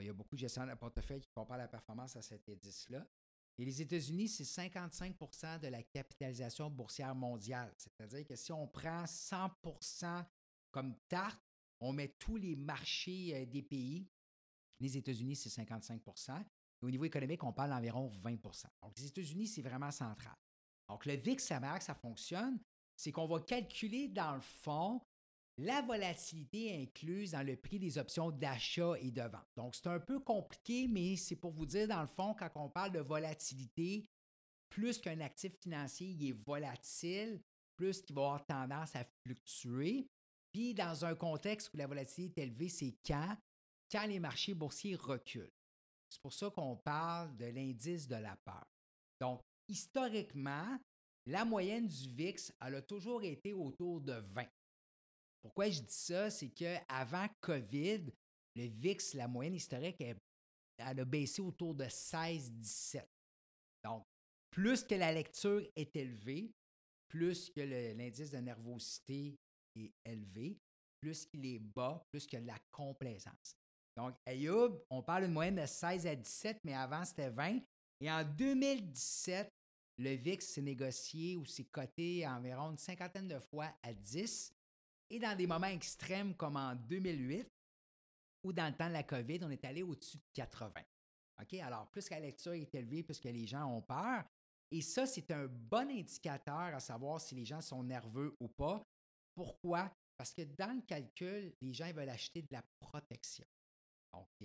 [0.00, 3.06] Il y a beaucoup de gestionnaires de portefeuille qui comparent la performance à cet indice-là.
[3.56, 7.72] Et les États-Unis, c'est 55% de la capitalisation boursière mondiale.
[7.76, 10.24] C'est-à-dire que si on prend 100%
[10.72, 11.40] comme tarte,
[11.80, 14.08] on met tous les marchés euh, des pays.
[14.80, 16.02] Les États-Unis, c'est 55
[16.84, 20.34] Au niveau économique, on parle d'environ 20% Donc, les États-Unis, c'est vraiment central.
[20.88, 22.58] Donc, le VIX, sa manière que ça fonctionne,
[22.96, 25.00] c'est qu'on va calculer, dans le fond,
[25.56, 29.48] la volatilité incluse dans le prix des options d'achat et de vente.
[29.56, 32.68] Donc, c'est un peu compliqué, mais c'est pour vous dire, dans le fond, quand on
[32.68, 34.06] parle de volatilité,
[34.68, 37.40] plus qu'un actif financier, il est volatile,
[37.76, 40.06] plus qu'il va avoir tendance à fluctuer.
[40.52, 43.36] Puis, dans un contexte où la volatilité est élevée, c'est quand?
[43.90, 45.50] Quand les marchés boursiers reculent.
[46.14, 48.64] C'est pour ça qu'on parle de l'indice de la peur.
[49.20, 50.78] Donc, historiquement,
[51.26, 54.46] la moyenne du VIX, elle a toujours été autour de 20.
[55.42, 56.30] Pourquoi je dis ça?
[56.30, 58.12] C'est qu'avant COVID,
[58.54, 60.16] le VIX, la moyenne historique, elle,
[60.78, 63.04] a baissé autour de 16-17.
[63.82, 64.04] Donc,
[64.50, 66.52] plus que la lecture est élevée,
[67.08, 69.36] plus que l'indice de nervosité
[69.74, 70.56] est élevé,
[71.00, 73.56] plus qu'il est bas, plus que la complaisance.
[73.96, 77.60] Donc, Ayoub, on parle d'une moyenne de 16 à 17, mais avant, c'était 20.
[78.00, 79.48] Et en 2017,
[79.98, 84.52] le VIX s'est négocié ou s'est coté environ une cinquantaine de fois à 10.
[85.10, 87.48] Et dans des moments extrêmes comme en 2008
[88.42, 90.72] ou dans le temps de la COVID, on est allé au-dessus de 80.
[91.40, 91.54] OK?
[91.54, 94.24] Alors, plus que la lecture est élevée, plus que les gens ont peur.
[94.70, 98.82] Et ça, c'est un bon indicateur à savoir si les gens sont nerveux ou pas.
[99.34, 99.92] Pourquoi?
[100.16, 103.44] Parce que dans le calcul, les gens veulent acheter de la protection.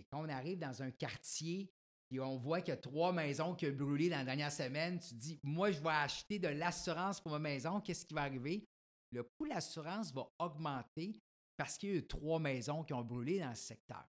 [0.09, 1.69] Quand on arrive dans un quartier
[2.11, 4.99] et on voit qu'il y a trois maisons qui ont brûlé dans la dernière semaine,
[4.99, 8.65] tu dis, moi, je vais acheter de l'assurance pour ma maison, qu'est-ce qui va arriver?
[9.11, 11.19] Le coût de l'assurance va augmenter
[11.57, 14.05] parce qu'il y a eu trois maisons qui ont brûlé dans ce secteur.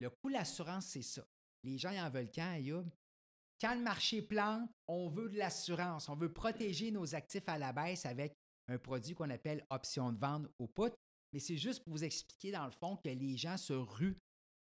[0.00, 1.26] Le coût de l'assurance, c'est ça.
[1.62, 2.60] Les gens ils en veulent quand,
[3.60, 6.08] quand le marché plante, on veut de l'assurance.
[6.08, 8.36] On veut protéger nos actifs à la baisse avec
[8.68, 10.92] un produit qu'on appelle option de vente au put.
[11.32, 14.18] Mais c'est juste pour vous expliquer, dans le fond, que les gens se ruent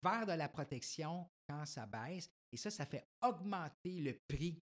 [0.06, 2.30] vers de la protection quand ça baisse.
[2.52, 4.60] Et ça, ça fait augmenter le prix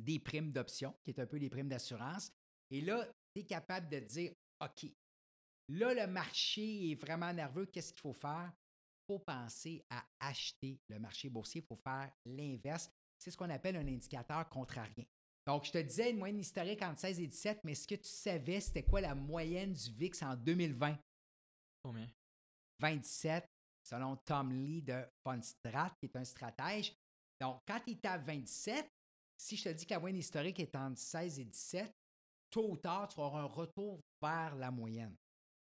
[0.00, 2.32] des primes d'option, qui est un peu les primes d'assurance.
[2.70, 4.86] Et là, tu es capable de dire, OK,
[5.68, 8.52] là, le marché est vraiment nerveux, qu'est-ce qu'il faut faire?
[8.52, 12.90] Il faut penser à acheter le marché boursier, il faut faire l'inverse.
[13.18, 15.04] C'est ce qu'on appelle un indicateur contrarien.
[15.46, 18.08] Donc, je te disais une moyenne historique entre 16 et 17, mais est-ce que tu
[18.08, 20.98] savais c'était quoi la moyenne du VIX en 2020?
[21.82, 22.08] Combien?
[22.80, 23.46] 27,
[23.84, 26.94] selon Tom Lee de Fundstrat, qui est un stratège.
[27.40, 28.90] Donc, quand il est à 27,
[29.36, 31.94] si je te dis que la moyenne historique est entre 16 et 17,
[32.50, 35.14] tôt ou tard, tu avoir un retour vers la moyenne.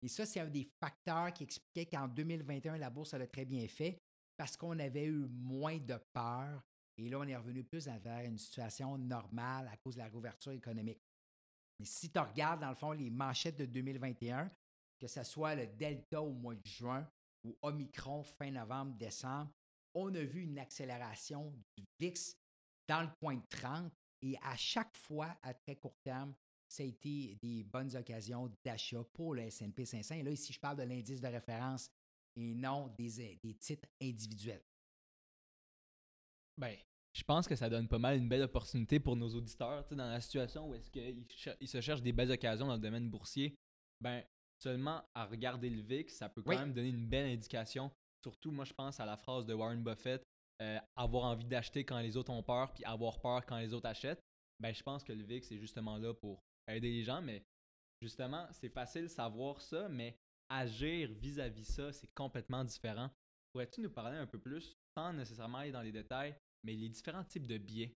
[0.01, 3.67] Et ça, c'est un des facteurs qui expliquait qu'en 2021, la bourse a très bien
[3.69, 3.99] fait
[4.37, 6.63] parce qu'on avait eu moins de peur.
[6.97, 10.53] Et là, on est revenu plus vers une situation normale à cause de la réouverture
[10.53, 11.03] économique.
[11.79, 14.49] Mais si tu regardes, dans le fond, les manchettes de 2021,
[15.01, 17.09] que ce soit le Delta au mois de juin
[17.49, 19.51] ou Omicron fin novembre, décembre,
[19.95, 22.37] on a vu une accélération du VIX
[22.87, 26.35] dans le point de 30 et à chaque fois, à très court terme,
[26.69, 30.17] ça a été des bonnes occasions d'achat pour le S&P 500.
[30.17, 31.91] Et là, ici, je parle de l'indice de référence
[32.37, 34.63] et non des, des titres individuels.
[36.59, 36.77] Ben,
[37.15, 40.21] je pense que ça donne pas mal une belle opportunité pour nos auditeurs, dans la
[40.21, 43.57] situation où est-ce qu'ils se cherchent des belles occasions dans le domaine boursier.
[44.01, 44.23] Ben,
[44.63, 47.91] seulement à regarder le VIX, ça peut quand même donner une belle indication.
[48.23, 50.23] Surtout, moi, je pense à la phrase de Warren Buffett,
[50.61, 53.87] euh, avoir envie d'acheter quand les autres ont peur, puis avoir peur quand les autres
[53.87, 54.23] achètent.
[54.61, 57.45] Ben, je pense que le VIX est justement là pour aider les gens, mais
[58.03, 60.17] justement, c'est facile de savoir ça, mais
[60.49, 63.11] agir vis-à-vis ça, c'est complètement différent.
[63.53, 67.25] Pourrais-tu nous parler un peu plus, sans nécessairement aller dans les détails, mais les différents
[67.25, 67.95] types de biais?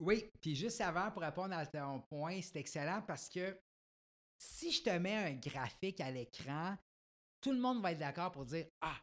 [0.00, 3.58] Oui, puis juste avant, pour répondre à ton point, c'est excellent parce que
[4.38, 6.76] si je te mets un graphique à l'écran,
[7.40, 9.00] tout le monde va être d'accord pour dire Ah,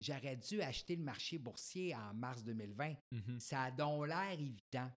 [0.00, 2.94] j'aurais dû acheter le marché boursier en mars 2020.
[3.12, 3.40] Mm-hmm.
[3.40, 4.90] Ça a donc l'air évident.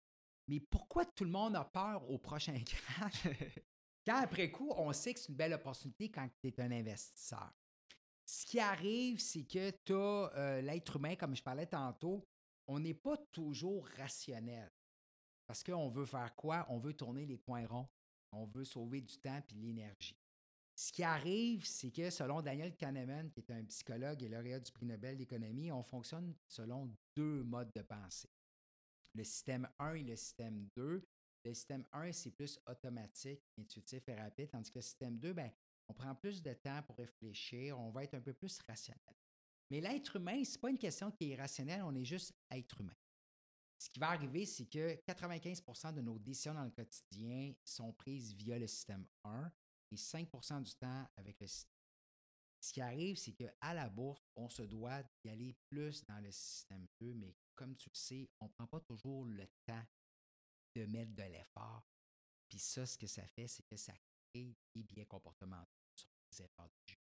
[0.48, 3.28] Mais pourquoi tout le monde a peur au prochain crash?
[4.04, 7.50] quand après coup, on sait que c'est une belle opportunité quand tu es un investisseur.
[8.26, 12.26] Ce qui arrive, c'est que tu as euh, l'être humain, comme je parlais tantôt,
[12.66, 14.70] on n'est pas toujours rationnel.
[15.46, 16.66] Parce qu'on veut faire quoi?
[16.70, 17.88] On veut tourner les coins ronds.
[18.34, 20.16] On veut sauver du temps et de l'énergie.
[20.76, 24.72] Ce qui arrive, c'est que selon Daniel Kahneman, qui est un psychologue et lauréat du
[24.72, 28.28] prix Nobel d'économie, on fonctionne selon deux modes de pensée
[29.14, 31.06] le système 1 et le système 2.
[31.44, 35.50] Le système 1, c'est plus automatique, intuitif et rapide, tandis que le système 2, ben,
[35.88, 39.14] on prend plus de temps pour réfléchir, on va être un peu plus rationnel.
[39.70, 42.80] Mais l'être humain, ce n'est pas une question qui est rationnelle, on est juste être
[42.80, 42.94] humain.
[43.78, 48.32] Ce qui va arriver, c'est que 95% de nos décisions dans le quotidien sont prises
[48.34, 49.52] via le système 1
[49.90, 51.70] et 5% du temps avec le système.
[52.60, 56.30] Ce qui arrive, c'est qu'à la bourse, on se doit d'y aller plus dans le
[56.30, 59.84] système 2, mais comme tu le sais, on ne prend pas toujours le temps
[60.74, 61.86] de mettre de l'effort.
[62.48, 63.92] Puis ça, ce que ça fait, c'est que ça
[64.32, 67.04] crée des biais comportementaux sur les efforts de jugement.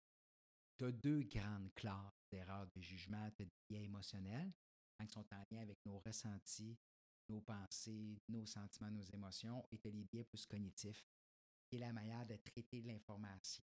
[0.76, 3.30] Tu as deux grandes classes d'erreurs de jugement.
[3.30, 4.52] Tu as des biais émotionnels,
[5.04, 6.78] qui sont en lien avec nos ressentis,
[7.28, 11.04] nos pensées, nos sentiments, nos émotions, et tu as les biais plus cognitifs,
[11.68, 13.64] qui est la manière de traiter l'information,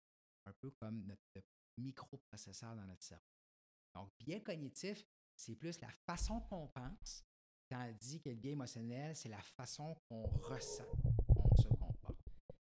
[0.47, 1.47] un peu comme notre
[1.79, 3.25] microprocesseur dans notre cerveau.
[3.95, 5.05] Donc, biais cognitif,
[5.37, 7.25] c'est plus la façon qu'on pense,
[7.69, 10.87] tandis que le biais émotionnel, c'est la façon qu'on ressent,
[11.27, 12.19] qu'on se comporte.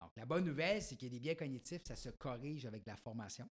[0.02, 3.50] Donc, la bonne nouvelle, c'est que les biais cognitifs, ça se corrige avec la formation.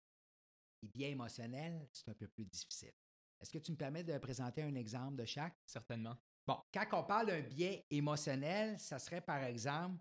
[0.82, 2.92] Les biais émotionnels, c'est un peu plus difficile.
[3.40, 5.56] Est-ce que tu me permets de présenter un exemple de chaque?
[5.66, 6.16] Certainement.
[6.46, 9.98] Bon, quand on parle d'un biais émotionnel, ça serait par exemple,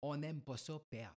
[0.00, 1.16] on n'aime pas ça perdre.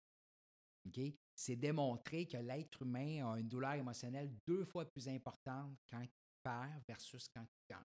[0.86, 0.99] OK?
[1.36, 6.05] C'est démontré que l'être humain a une douleur émotionnelle deux fois plus importante quand
[6.43, 7.84] perd versus quand tu gagnes.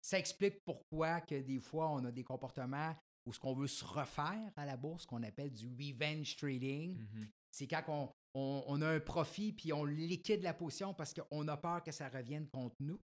[0.00, 2.94] Ça explique pourquoi que des fois, on a des comportements
[3.26, 6.98] où ce qu'on veut se refaire à la bourse, qu'on appelle du revenge trading.
[6.98, 7.28] Mm-hmm.
[7.50, 11.56] C'est quand on, on, a un profit puis on liquide la position parce qu'on a
[11.56, 13.00] peur que ça revienne contre nous.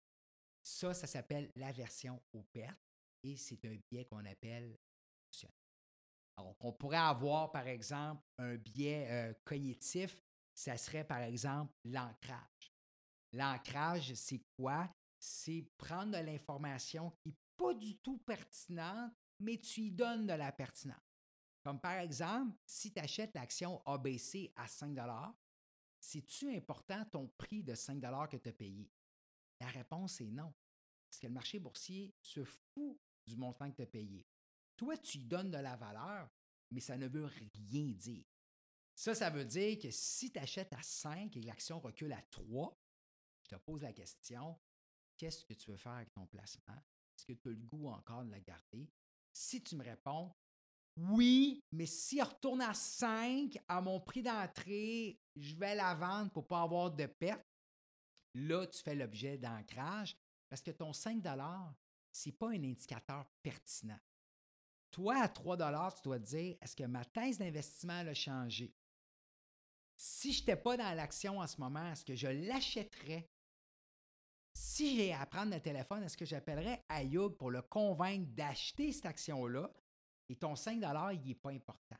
[0.64, 2.80] Ça, ça s'appelle l'aversion aux pertes
[3.24, 4.78] et c'est un biais qu'on appelle
[6.38, 10.22] alors, on pourrait avoir, par exemple, un biais euh, cognitif,
[10.54, 12.74] ça serait, par exemple, l'ancrage.
[13.34, 14.90] L'ancrage, c'est quoi?
[15.20, 20.34] C'est prendre de l'information qui n'est pas du tout pertinente, mais tu y donnes de
[20.34, 20.98] la pertinence.
[21.64, 24.98] Comme par exemple, si tu achètes l'action ABC à 5
[26.00, 28.92] c'est-tu important ton prix de 5 que tu as payé?
[29.60, 30.52] La réponse est non.
[31.08, 34.26] Parce que le marché boursier se fout du montant que tu as payé.
[34.76, 36.28] Toi, tu lui donnes de la valeur,
[36.72, 38.26] mais ça ne veut rien dire.
[38.96, 42.76] Ça, ça veut dire que si tu achètes à 5 et l'action recule à 3,
[43.44, 44.60] je te pose la question,
[45.18, 46.82] qu'est-ce que tu veux faire avec ton placement?
[47.16, 48.90] Est-ce que tu as le goût encore de la garder?
[49.32, 50.34] Si tu me réponds,
[50.98, 56.32] oui, mais si elle retourne à 5 à mon prix d'entrée, je vais la vendre
[56.32, 57.46] pour ne pas avoir de perte.
[58.34, 60.16] Là, tu fais l'objet d'ancrage
[60.50, 61.24] parce que ton 5
[62.14, 64.00] ce n'est pas un indicateur pertinent.
[64.92, 65.58] Toi, à 3
[65.92, 68.74] tu dois te dire est-ce que ma thèse d'investissement a changé?
[69.96, 73.30] Si je n'étais pas dans l'action en ce moment, est-ce que je l'achèterais?
[74.54, 79.06] Si j'ai à prendre le téléphone, est-ce que j'appellerais Ayoub pour le convaincre d'acheter cette
[79.06, 79.72] action-là?
[80.32, 80.82] Et ton 5
[81.14, 81.98] il n'est pas important.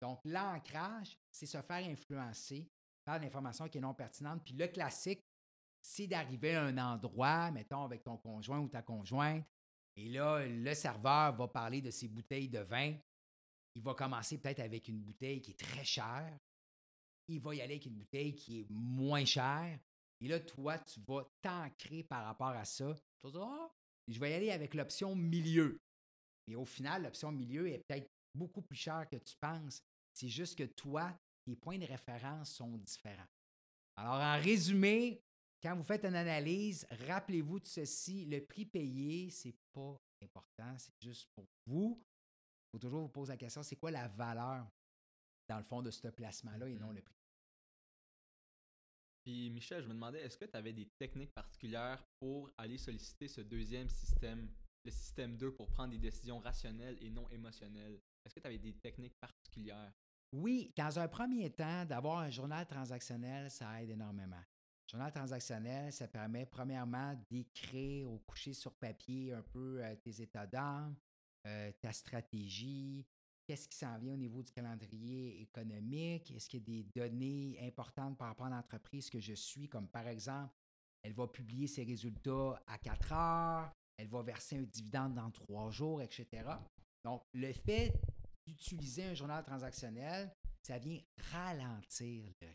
[0.00, 2.68] Donc, l'ancrage, c'est se faire influencer
[3.04, 4.42] par l'information qui est non pertinente.
[4.44, 5.24] Puis le classique,
[5.80, 9.44] c'est d'arriver à un endroit, mettons, avec ton conjoint ou ta conjointe,
[9.96, 12.94] et là, le serveur va parler de ses bouteilles de vin.
[13.74, 16.38] Il va commencer peut-être avec une bouteille qui est très chère.
[17.26, 19.76] Il va y aller avec une bouteille qui est moins chère.
[20.20, 22.94] Et là, toi, tu vas t'ancrer par rapport à ça.
[22.94, 23.74] Tu vas dire, ah,
[24.06, 25.80] je vais y aller avec l'option milieu.
[26.48, 29.82] Et au final, l'option milieu est peut-être beaucoup plus chère que tu penses.
[30.12, 33.28] C'est juste que toi, tes points de référence sont différents.
[33.96, 35.22] Alors, en résumé,
[35.62, 40.78] quand vous faites une analyse, rappelez-vous de ceci, le prix payé, ce n'est pas important,
[40.78, 42.00] c'est juste pour vous.
[42.00, 44.66] Il faut toujours vous poser la question, c'est quoi la valeur
[45.48, 46.94] dans le fond de ce placement-là et non mm-hmm.
[46.94, 47.14] le prix?
[49.24, 53.28] Puis Michel, je me demandais, est-ce que tu avais des techniques particulières pour aller solliciter
[53.28, 54.48] ce deuxième système,
[54.84, 58.00] le système 2, pour prendre des décisions rationnelles et non émotionnelles?
[58.24, 59.92] Est-ce que tu avais des techniques particulières?
[60.32, 64.42] Oui, dans un premier temps, d'avoir un journal transactionnel, ça aide énormément.
[64.86, 70.46] Journal transactionnel, ça permet premièrement d'écrire ou coucher sur papier un peu euh, tes états
[70.46, 70.96] d'âme,
[71.46, 73.06] euh, ta stratégie,
[73.48, 77.58] qu'est-ce qui s'en vient au niveau du calendrier économique, est-ce qu'il y a des données
[77.62, 80.54] importantes par rapport à l'entreprise que je suis, comme par exemple,
[81.02, 85.70] elle va publier ses résultats à 4 heures, elle va verser un dividende dans trois
[85.70, 86.26] jours, etc.
[87.04, 87.92] Donc, le fait
[88.46, 90.32] d'utiliser un journal transactionnel,
[90.62, 91.00] ça vient
[91.32, 92.48] ralentir le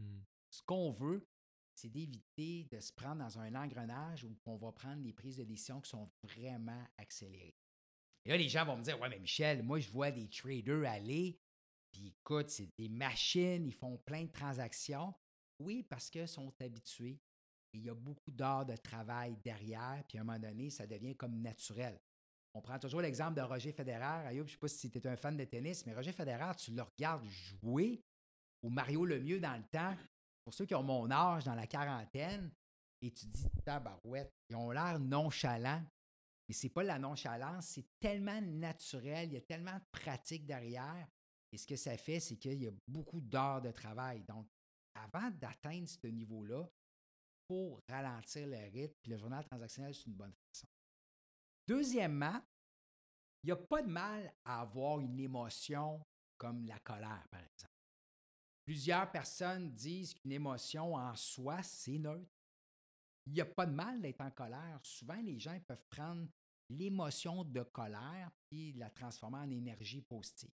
[0.00, 0.24] mmh.
[0.50, 1.26] Ce qu'on veut,
[1.74, 5.44] c'est d'éviter de se prendre dans un engrenage où on va prendre des prises de
[5.44, 7.54] décision qui sont vraiment accélérées.
[8.24, 10.90] Et là, les gens vont me dire Ouais, mais Michel, moi, je vois des traders
[10.90, 11.38] aller,
[11.92, 15.14] puis écoute, c'est des machines, ils font plein de transactions.
[15.58, 17.18] Oui, parce qu'ils sont habitués.
[17.72, 21.16] Il y a beaucoup d'heures de travail derrière, puis à un moment donné, ça devient
[21.16, 22.00] comme naturel.
[22.54, 24.26] On prend toujours l'exemple de Roger Federer.
[24.28, 26.54] Ayoub, je ne sais pas si tu es un fan de tennis, mais Roger Federer,
[26.56, 28.02] tu le regardes jouer,
[28.62, 29.94] ou Mario Lemieux dans le temps,
[30.42, 32.50] pour ceux qui ont mon âge dans la quarantaine,
[33.02, 35.84] et tu dis, tabarouette, ils ont l'air nonchalants.
[36.48, 40.46] Mais ce n'est pas la nonchalance, c'est tellement naturel, il y a tellement de pratique
[40.46, 41.06] derrière.
[41.52, 44.22] Et ce que ça fait, c'est qu'il y a beaucoup d'heures de travail.
[44.24, 44.48] Donc,
[44.94, 46.66] avant d'atteindre ce niveau-là,
[47.46, 48.94] faut ralentir le rythme.
[49.02, 50.66] Puis le journal transactionnel, c'est une bonne façon.
[51.66, 52.40] Deuxièmement,
[53.42, 56.04] il n'y a pas de mal à avoir une émotion
[56.36, 57.72] comme la colère, par exemple.
[58.64, 62.30] Plusieurs personnes disent qu'une émotion en soi, c'est neutre.
[63.26, 64.80] Il n'y a pas de mal d'être en colère.
[64.82, 66.28] Souvent, les gens peuvent prendre
[66.68, 70.50] l'émotion de colère et la transformer en énergie positive.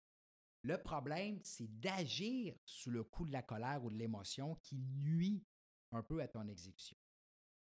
[0.62, 5.44] Le problème, c'est d'agir sous le coup de la colère ou de l'émotion qui nuit
[5.92, 6.96] un peu à ton exécution.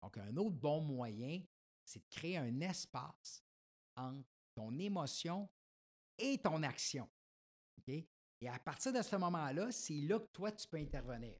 [0.01, 1.41] Donc, un autre bon moyen,
[1.85, 3.43] c'est de créer un espace
[3.95, 5.49] entre ton émotion
[6.17, 7.09] et ton action.
[7.87, 8.07] Et
[8.47, 11.35] à partir de ce moment-là, c'est là que toi, tu peux intervenir.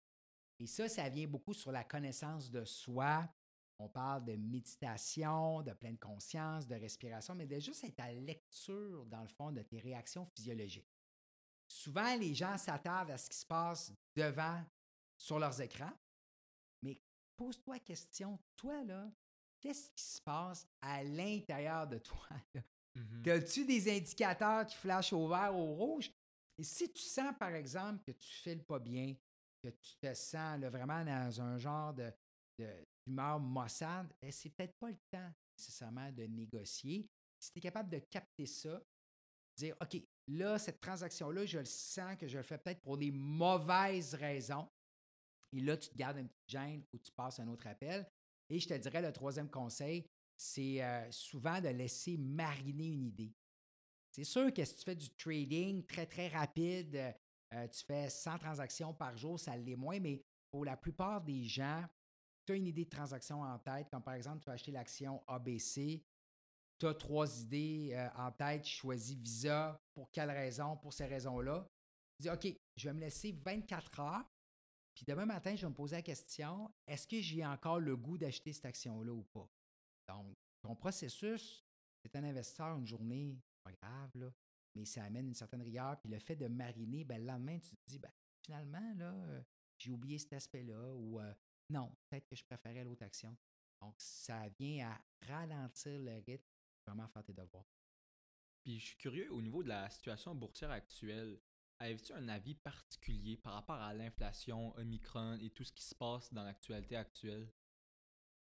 [0.60, 3.28] Et ça, ça vient beaucoup sur la connaissance de soi.
[3.80, 9.06] On parle de méditation, de pleine conscience, de respiration, mais de juste être à lecture,
[9.08, 10.90] dans le fond, de tes réactions physiologiques.
[11.68, 14.64] Souvent, les gens s'attardent à ce qui se passe devant,
[15.18, 15.92] sur leurs écrans,
[17.36, 19.12] pose-toi la question, toi, là,
[19.60, 22.28] qu'est-ce qui se passe à l'intérieur de toi?
[22.96, 23.32] Mm-hmm.
[23.32, 26.12] As-tu des indicateurs qui flashent au vert, au rouge?
[26.60, 29.16] Et si tu sens, par exemple, que tu ne files pas bien,
[29.64, 32.14] que tu te sens vraiment dans un genre de,
[33.08, 37.10] d'humeur maussade, eh, c'est peut-être pas le temps nécessairement de négocier.
[37.40, 38.82] Si tu es capable de capter ça,
[39.58, 43.12] dire OK, là, cette transaction-là, je le sens que je le fais peut-être pour des
[43.12, 44.70] mauvaises raisons.
[45.54, 48.06] Et là, tu te gardes un petit gêne ou tu passes un autre appel.
[48.50, 53.34] Et je te dirais, le troisième conseil, c'est euh, souvent de laisser mariner une idée.
[54.12, 57.16] C'est sûr que si tu fais du trading très, très rapide,
[57.54, 61.44] euh, tu fais 100 transactions par jour, ça l'est moins, mais pour la plupart des
[61.44, 61.84] gens,
[62.46, 65.24] tu as une idée de transaction en tête, comme par exemple, tu as acheté l'action
[65.28, 66.04] ABC,
[66.80, 71.06] tu as trois idées euh, en tête, tu choisis Visa, pour quelle raison, pour ces
[71.06, 71.68] raisons-là.
[72.18, 74.26] Tu dis, OK, je vais me laisser 24 heures,
[74.94, 78.18] puis demain matin, je vais me poser la question, est-ce que j'ai encore le goût
[78.18, 79.50] d'acheter cette action-là ou pas?
[80.08, 81.66] Donc, ton processus,
[82.02, 84.34] c'est un investisseur une journée, pas grave, là,
[84.76, 86.00] mais ça amène une certaine rigueur.
[86.00, 88.12] Puis le fait de mariner, ben, le lendemain, tu te dis, ben,
[88.46, 89.42] finalement, là, euh,
[89.78, 91.34] j'ai oublié cet aspect-là ou euh,
[91.70, 93.36] non, peut-être que je préférais l'autre action.
[93.82, 96.48] Donc, ça vient à ralentir le rythme,
[96.86, 97.68] vraiment faire tes devoirs.
[98.62, 101.40] Puis je suis curieux, au niveau de la situation boursière actuelle,
[101.80, 106.34] Avez-tu un avis particulier par rapport à l'inflation, Omicron et tout ce qui se passe
[106.34, 107.52] dans l'actualité actuelle?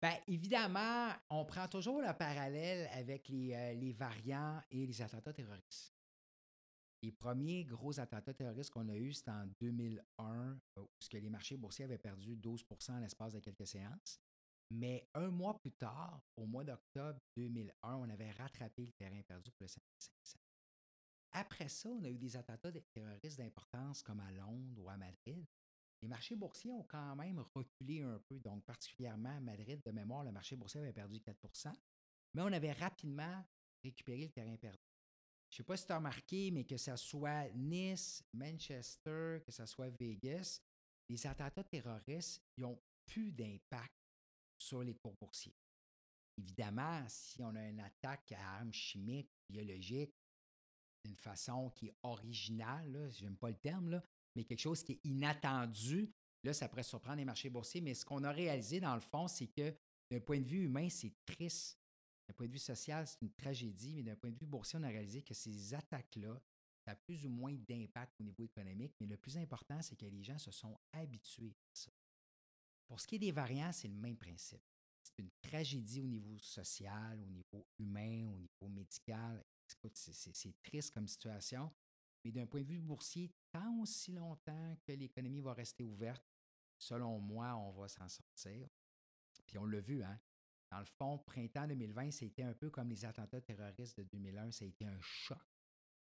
[0.01, 5.33] Bien, évidemment, on prend toujours le parallèle avec les, euh, les variants et les attentats
[5.33, 5.93] terroristes.
[7.03, 11.57] Les premiers gros attentats terroristes qu'on a eus, c'était en 2001, euh, où les marchés
[11.57, 14.19] boursiers avaient perdu 12 en l'espace de quelques séances.
[14.69, 19.51] Mais un mois plus tard, au mois d'octobre 2001, on avait rattrapé le terrain perdu
[19.51, 20.39] pour le 500.
[21.33, 25.45] Après ça, on a eu des attentats terroristes d'importance comme à Londres ou à Madrid.
[26.01, 30.23] Les marchés boursiers ont quand même reculé un peu, donc particulièrement à Madrid, de mémoire,
[30.23, 31.73] le marché boursier avait perdu 4%
[32.33, 33.43] mais on avait rapidement
[33.83, 34.79] récupéré le terrain perdu.
[35.49, 39.51] Je ne sais pas si tu as remarqué, mais que ce soit Nice, Manchester, que
[39.51, 40.61] ce soit Vegas,
[41.09, 43.93] les attentats terroristes n'ont plus d'impact
[44.57, 45.55] sur les cours boursiers.
[46.37, 50.15] Évidemment, si on a une attaque à armes chimiques, biologiques,
[51.05, 54.03] d'une façon qui est originale, je n'aime pas le terme, là,
[54.35, 56.11] mais quelque chose qui est inattendu,
[56.43, 57.81] là, ça pourrait surprendre les marchés boursiers.
[57.81, 59.75] Mais ce qu'on a réalisé, dans le fond, c'est que
[60.09, 61.79] d'un point de vue humain, c'est triste.
[62.27, 64.83] D'un point de vue social, c'est une tragédie, mais d'un point de vue boursier, on
[64.83, 66.41] a réalisé que ces attaques-là,
[66.85, 70.05] ça a plus ou moins d'impact au niveau économique, mais le plus important, c'est que
[70.05, 71.91] les gens se sont habitués à ça.
[72.87, 74.61] Pour ce qui est des variants, c'est le même principe.
[75.03, 79.43] C'est une tragédie au niveau social, au niveau humain, au niveau médical,
[79.93, 81.71] c'est triste comme situation,
[82.23, 86.23] mais d'un point de vue boursier, tant aussi longtemps que l'économie va rester ouverte,
[86.77, 88.69] selon moi, on va s'en sortir.
[89.45, 90.19] Puis on l'a vu, hein?
[90.71, 94.63] Dans le fond, printemps 2020, c'était un peu comme les attentats terroristes de 2001, ça
[94.63, 95.37] a été un choc.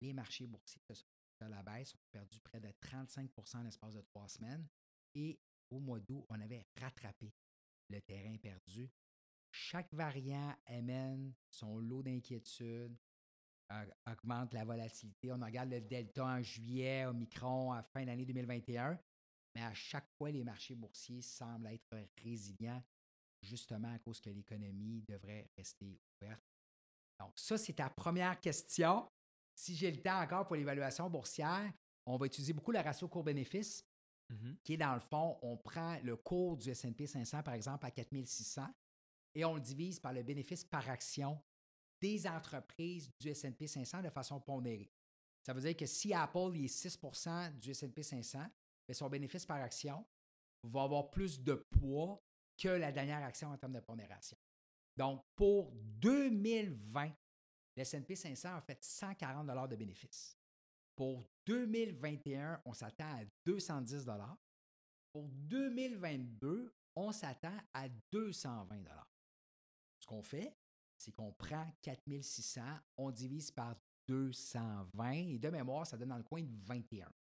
[0.00, 1.04] Les marchés boursiers se sont
[1.40, 4.68] à la baisse, ont perdu près de 35% en l'espace de trois semaines.
[5.14, 5.40] Et
[5.70, 7.32] au mois d'août, on avait rattrapé
[7.88, 8.90] le terrain perdu.
[9.50, 12.96] Chaque variant amène son lot d'inquiétudes,
[14.06, 15.32] augmente la volatilité.
[15.32, 18.98] On regarde le delta en juillet, Omicron à fin d'année 2021,
[19.54, 22.82] mais à chaque fois, les marchés boursiers semblent être résilients,
[23.42, 26.42] justement à cause que l'économie devrait rester ouverte.
[27.20, 29.08] Donc, ça, c'est ta première question.
[29.54, 31.72] Si j'ai le temps encore pour l'évaluation boursière,
[32.06, 33.84] on va utiliser beaucoup le ratio cours-bénéfice,
[34.32, 34.56] mm-hmm.
[34.64, 37.90] qui est dans le fond, on prend le cours du SP 500, par exemple, à
[37.90, 38.66] 4600
[39.34, 41.40] et on le divise par le bénéfice par action
[42.04, 44.90] des entreprises du S&P 500 de façon pondérée.
[45.42, 48.40] Ça veut dire que si Apple est 6% du S&P 500,
[48.86, 50.04] ben, son bénéfice par action
[50.64, 52.22] va avoir plus de poids
[52.58, 54.36] que la dernière action en termes de pondération.
[54.94, 57.10] Donc, pour 2020,
[57.76, 60.38] le S&P 500 a fait 140 de bénéfices.
[60.94, 64.06] Pour 2021, on s'attend à 210
[65.10, 68.76] Pour 2022, on s'attend à 220
[70.00, 70.54] Ce qu'on fait,
[71.04, 72.62] c'est qu'on prend 4600,
[72.96, 73.76] on divise par
[74.08, 77.12] 220 et de mémoire, ça donne dans le coin de 21.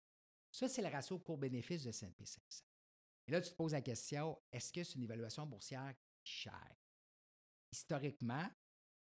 [0.51, 2.63] Ça, c'est le ratio court-bénéfice de S&P 500.
[3.27, 6.77] Et là, tu te poses la question, est-ce que c'est une évaluation boursière chère?
[7.71, 8.47] Historiquement,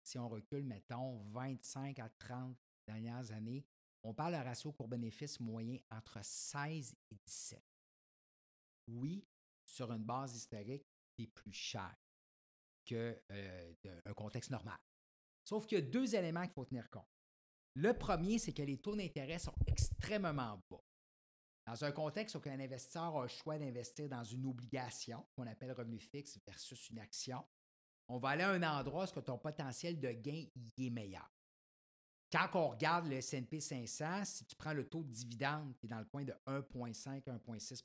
[0.03, 2.57] si on recule, mettons, 25 à 30
[2.87, 3.64] dernières années,
[4.03, 7.62] on parle d'un ratio court-bénéfice moyen entre 16 et 17.
[8.89, 9.25] Oui,
[9.64, 10.87] sur une base historique,
[11.17, 11.95] c'est plus cher
[12.87, 14.78] qu'un euh, contexte normal.
[15.45, 17.09] Sauf qu'il y a deux éléments qu'il faut tenir compte.
[17.74, 20.82] Le premier, c'est que les taux d'intérêt sont extrêmement bas.
[21.66, 25.72] Dans un contexte où un investisseur a le choix d'investir dans une obligation, qu'on appelle
[25.72, 27.45] revenu fixe versus une action,
[28.09, 31.28] on va aller à un endroit où ton potentiel de gain y est meilleur.
[32.30, 35.89] Quand on regarde le S&P 500, si tu prends le taux de dividende qui est
[35.89, 37.84] dans le coin de 1,5-1,6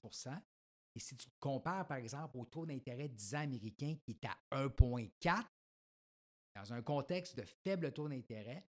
[0.95, 4.37] et si tu compares, par exemple, au taux d'intérêt 10 ans américain qui est à
[4.51, 5.45] 1,4,
[6.55, 8.65] dans un contexte de faible taux d'intérêt,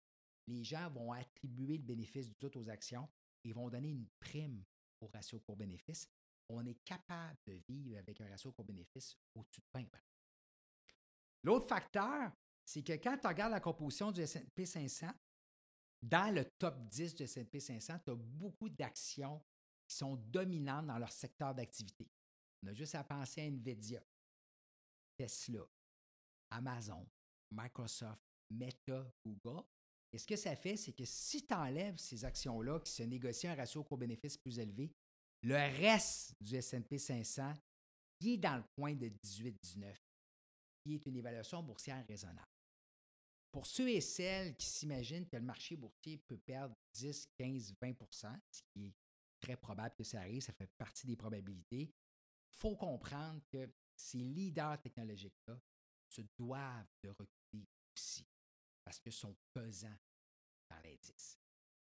[0.48, 3.10] les gens vont attribuer le bénéfice du tout aux actions
[3.44, 4.64] et vont donner une prime
[5.00, 6.08] au ratio court-bénéfice.
[6.50, 9.88] On est capable de vivre avec un ratio court-bénéfice au-dessus de 20.
[11.44, 12.32] L'autre facteur,
[12.64, 15.08] c'est que quand tu regardes la composition du S&P 500,
[16.04, 19.42] dans le top 10 du S&P 500, tu as beaucoup d'actions
[19.92, 22.08] qui sont dominantes dans leur secteur d'activité.
[22.64, 24.02] On a juste à penser à Nvidia,
[25.18, 25.68] Tesla,
[26.50, 27.06] Amazon,
[27.52, 28.22] Microsoft,
[28.52, 29.66] Meta, Google.
[30.14, 33.52] Et ce que ça fait, c'est que si tu enlèves ces actions-là qui se négocient
[33.52, 34.94] un ratio court-bénéfice plus élevé,
[35.42, 37.54] le reste du S&P 500
[38.18, 39.94] qui est dans le coin de 18-19,
[40.84, 42.48] qui est une évaluation boursière raisonnable.
[43.52, 47.94] Pour ceux et celles qui s'imaginent que le marché boursier peut perdre 10, 15, 20
[48.10, 49.01] ce qui est
[49.42, 54.20] très probable que ça arrive, ça fait partie des probabilités, il faut comprendre que ces
[54.20, 55.60] leaders technologiques-là
[56.08, 58.26] se doivent de reculer aussi
[58.84, 59.98] parce qu'ils sont pesants
[60.70, 61.38] dans l'indice.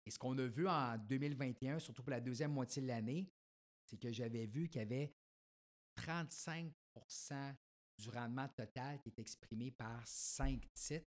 [0.05, 3.29] Et ce qu'on a vu en 2021, surtout pour la deuxième moitié de l'année,
[3.85, 5.15] c'est que j'avais vu qu'il y avait
[5.97, 7.55] 35%
[7.99, 11.07] du rendement total qui est exprimé par cinq titres.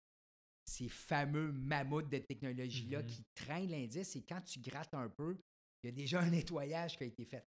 [0.64, 3.06] Ces fameux mammouths de technologie-là Mhm.
[3.08, 5.38] qui traînent l'indice et quand tu grattes un peu,
[5.82, 7.46] il y a déjà un nettoyage qui a été fait.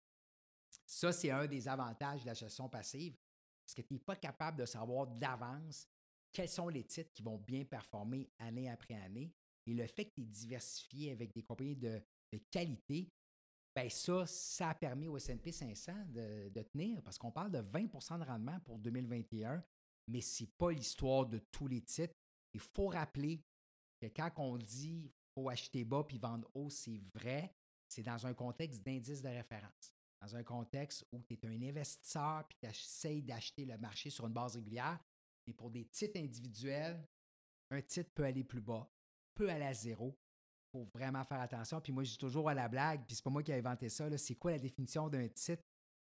[0.86, 3.16] Ça, c'est un des avantages de la gestion passive,
[3.64, 5.88] parce que tu n'es pas capable de savoir d'avance
[6.32, 9.34] quels sont les titres qui vont bien performer année après année.
[9.66, 12.02] Et le fait que tu es diversifié avec des compagnies de,
[12.50, 13.10] qualité,
[13.74, 18.18] ben ça, ça a permis au S&P 500 de, tenir, parce qu'on parle de 20%
[18.18, 19.62] de rendement pour 2021,
[20.08, 22.14] mais ce n'est pas l'histoire de tous les titres.
[22.54, 23.42] Il faut rappeler
[24.00, 27.54] que quand on dit faut acheter bas puis vendre haut, c'est vrai,
[27.88, 29.94] c'est dans un contexte d'indice de référence.
[30.20, 34.26] Dans un contexte où tu es un investisseur puis tu essayes d'acheter le marché sur
[34.26, 34.98] une base régulière.
[35.46, 37.02] Mais pour des titres individuels,
[37.70, 38.90] un titre peut aller plus bas,
[39.34, 40.18] peut aller à zéro.
[40.66, 41.80] Il faut vraiment faire attention.
[41.80, 43.88] Puis moi, je dis toujours à la blague, puis c'est pas moi qui ai inventé
[43.88, 45.62] ça, c'est quoi la définition d'un titre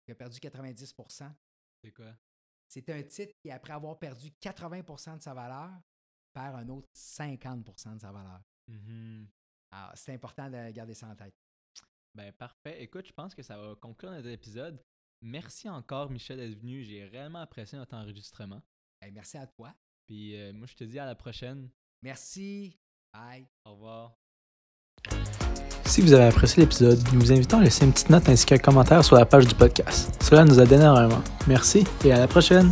[0.05, 1.31] qui a perdu 90%
[1.83, 2.13] C'est quoi?
[2.67, 5.71] C'est un titre qui, après avoir perdu 80% de sa valeur,
[6.33, 8.41] perd un autre 50% de sa valeur.
[8.67, 9.27] Mhm.
[9.71, 11.35] Alors, c'est important de garder ça en tête.
[12.15, 12.81] Ben parfait.
[12.81, 14.81] Écoute, je pense que ça va conclure notre épisode.
[15.21, 16.83] Merci encore, Michel, d'être venu.
[16.83, 18.61] J'ai réellement apprécié notre enregistrement.
[19.01, 19.73] Ben, merci à toi.
[20.07, 21.69] Puis euh, moi, je te dis à la prochaine.
[22.01, 22.77] Merci.
[23.13, 23.47] Bye.
[23.65, 24.17] Au revoir.
[25.85, 28.57] Si vous avez apprécié l'épisode, nous vous invitons à laisser une petite note ainsi qu'un
[28.57, 30.17] commentaire sur la page du podcast.
[30.23, 31.21] Cela nous aide énormément.
[31.47, 32.71] Merci et à la prochaine!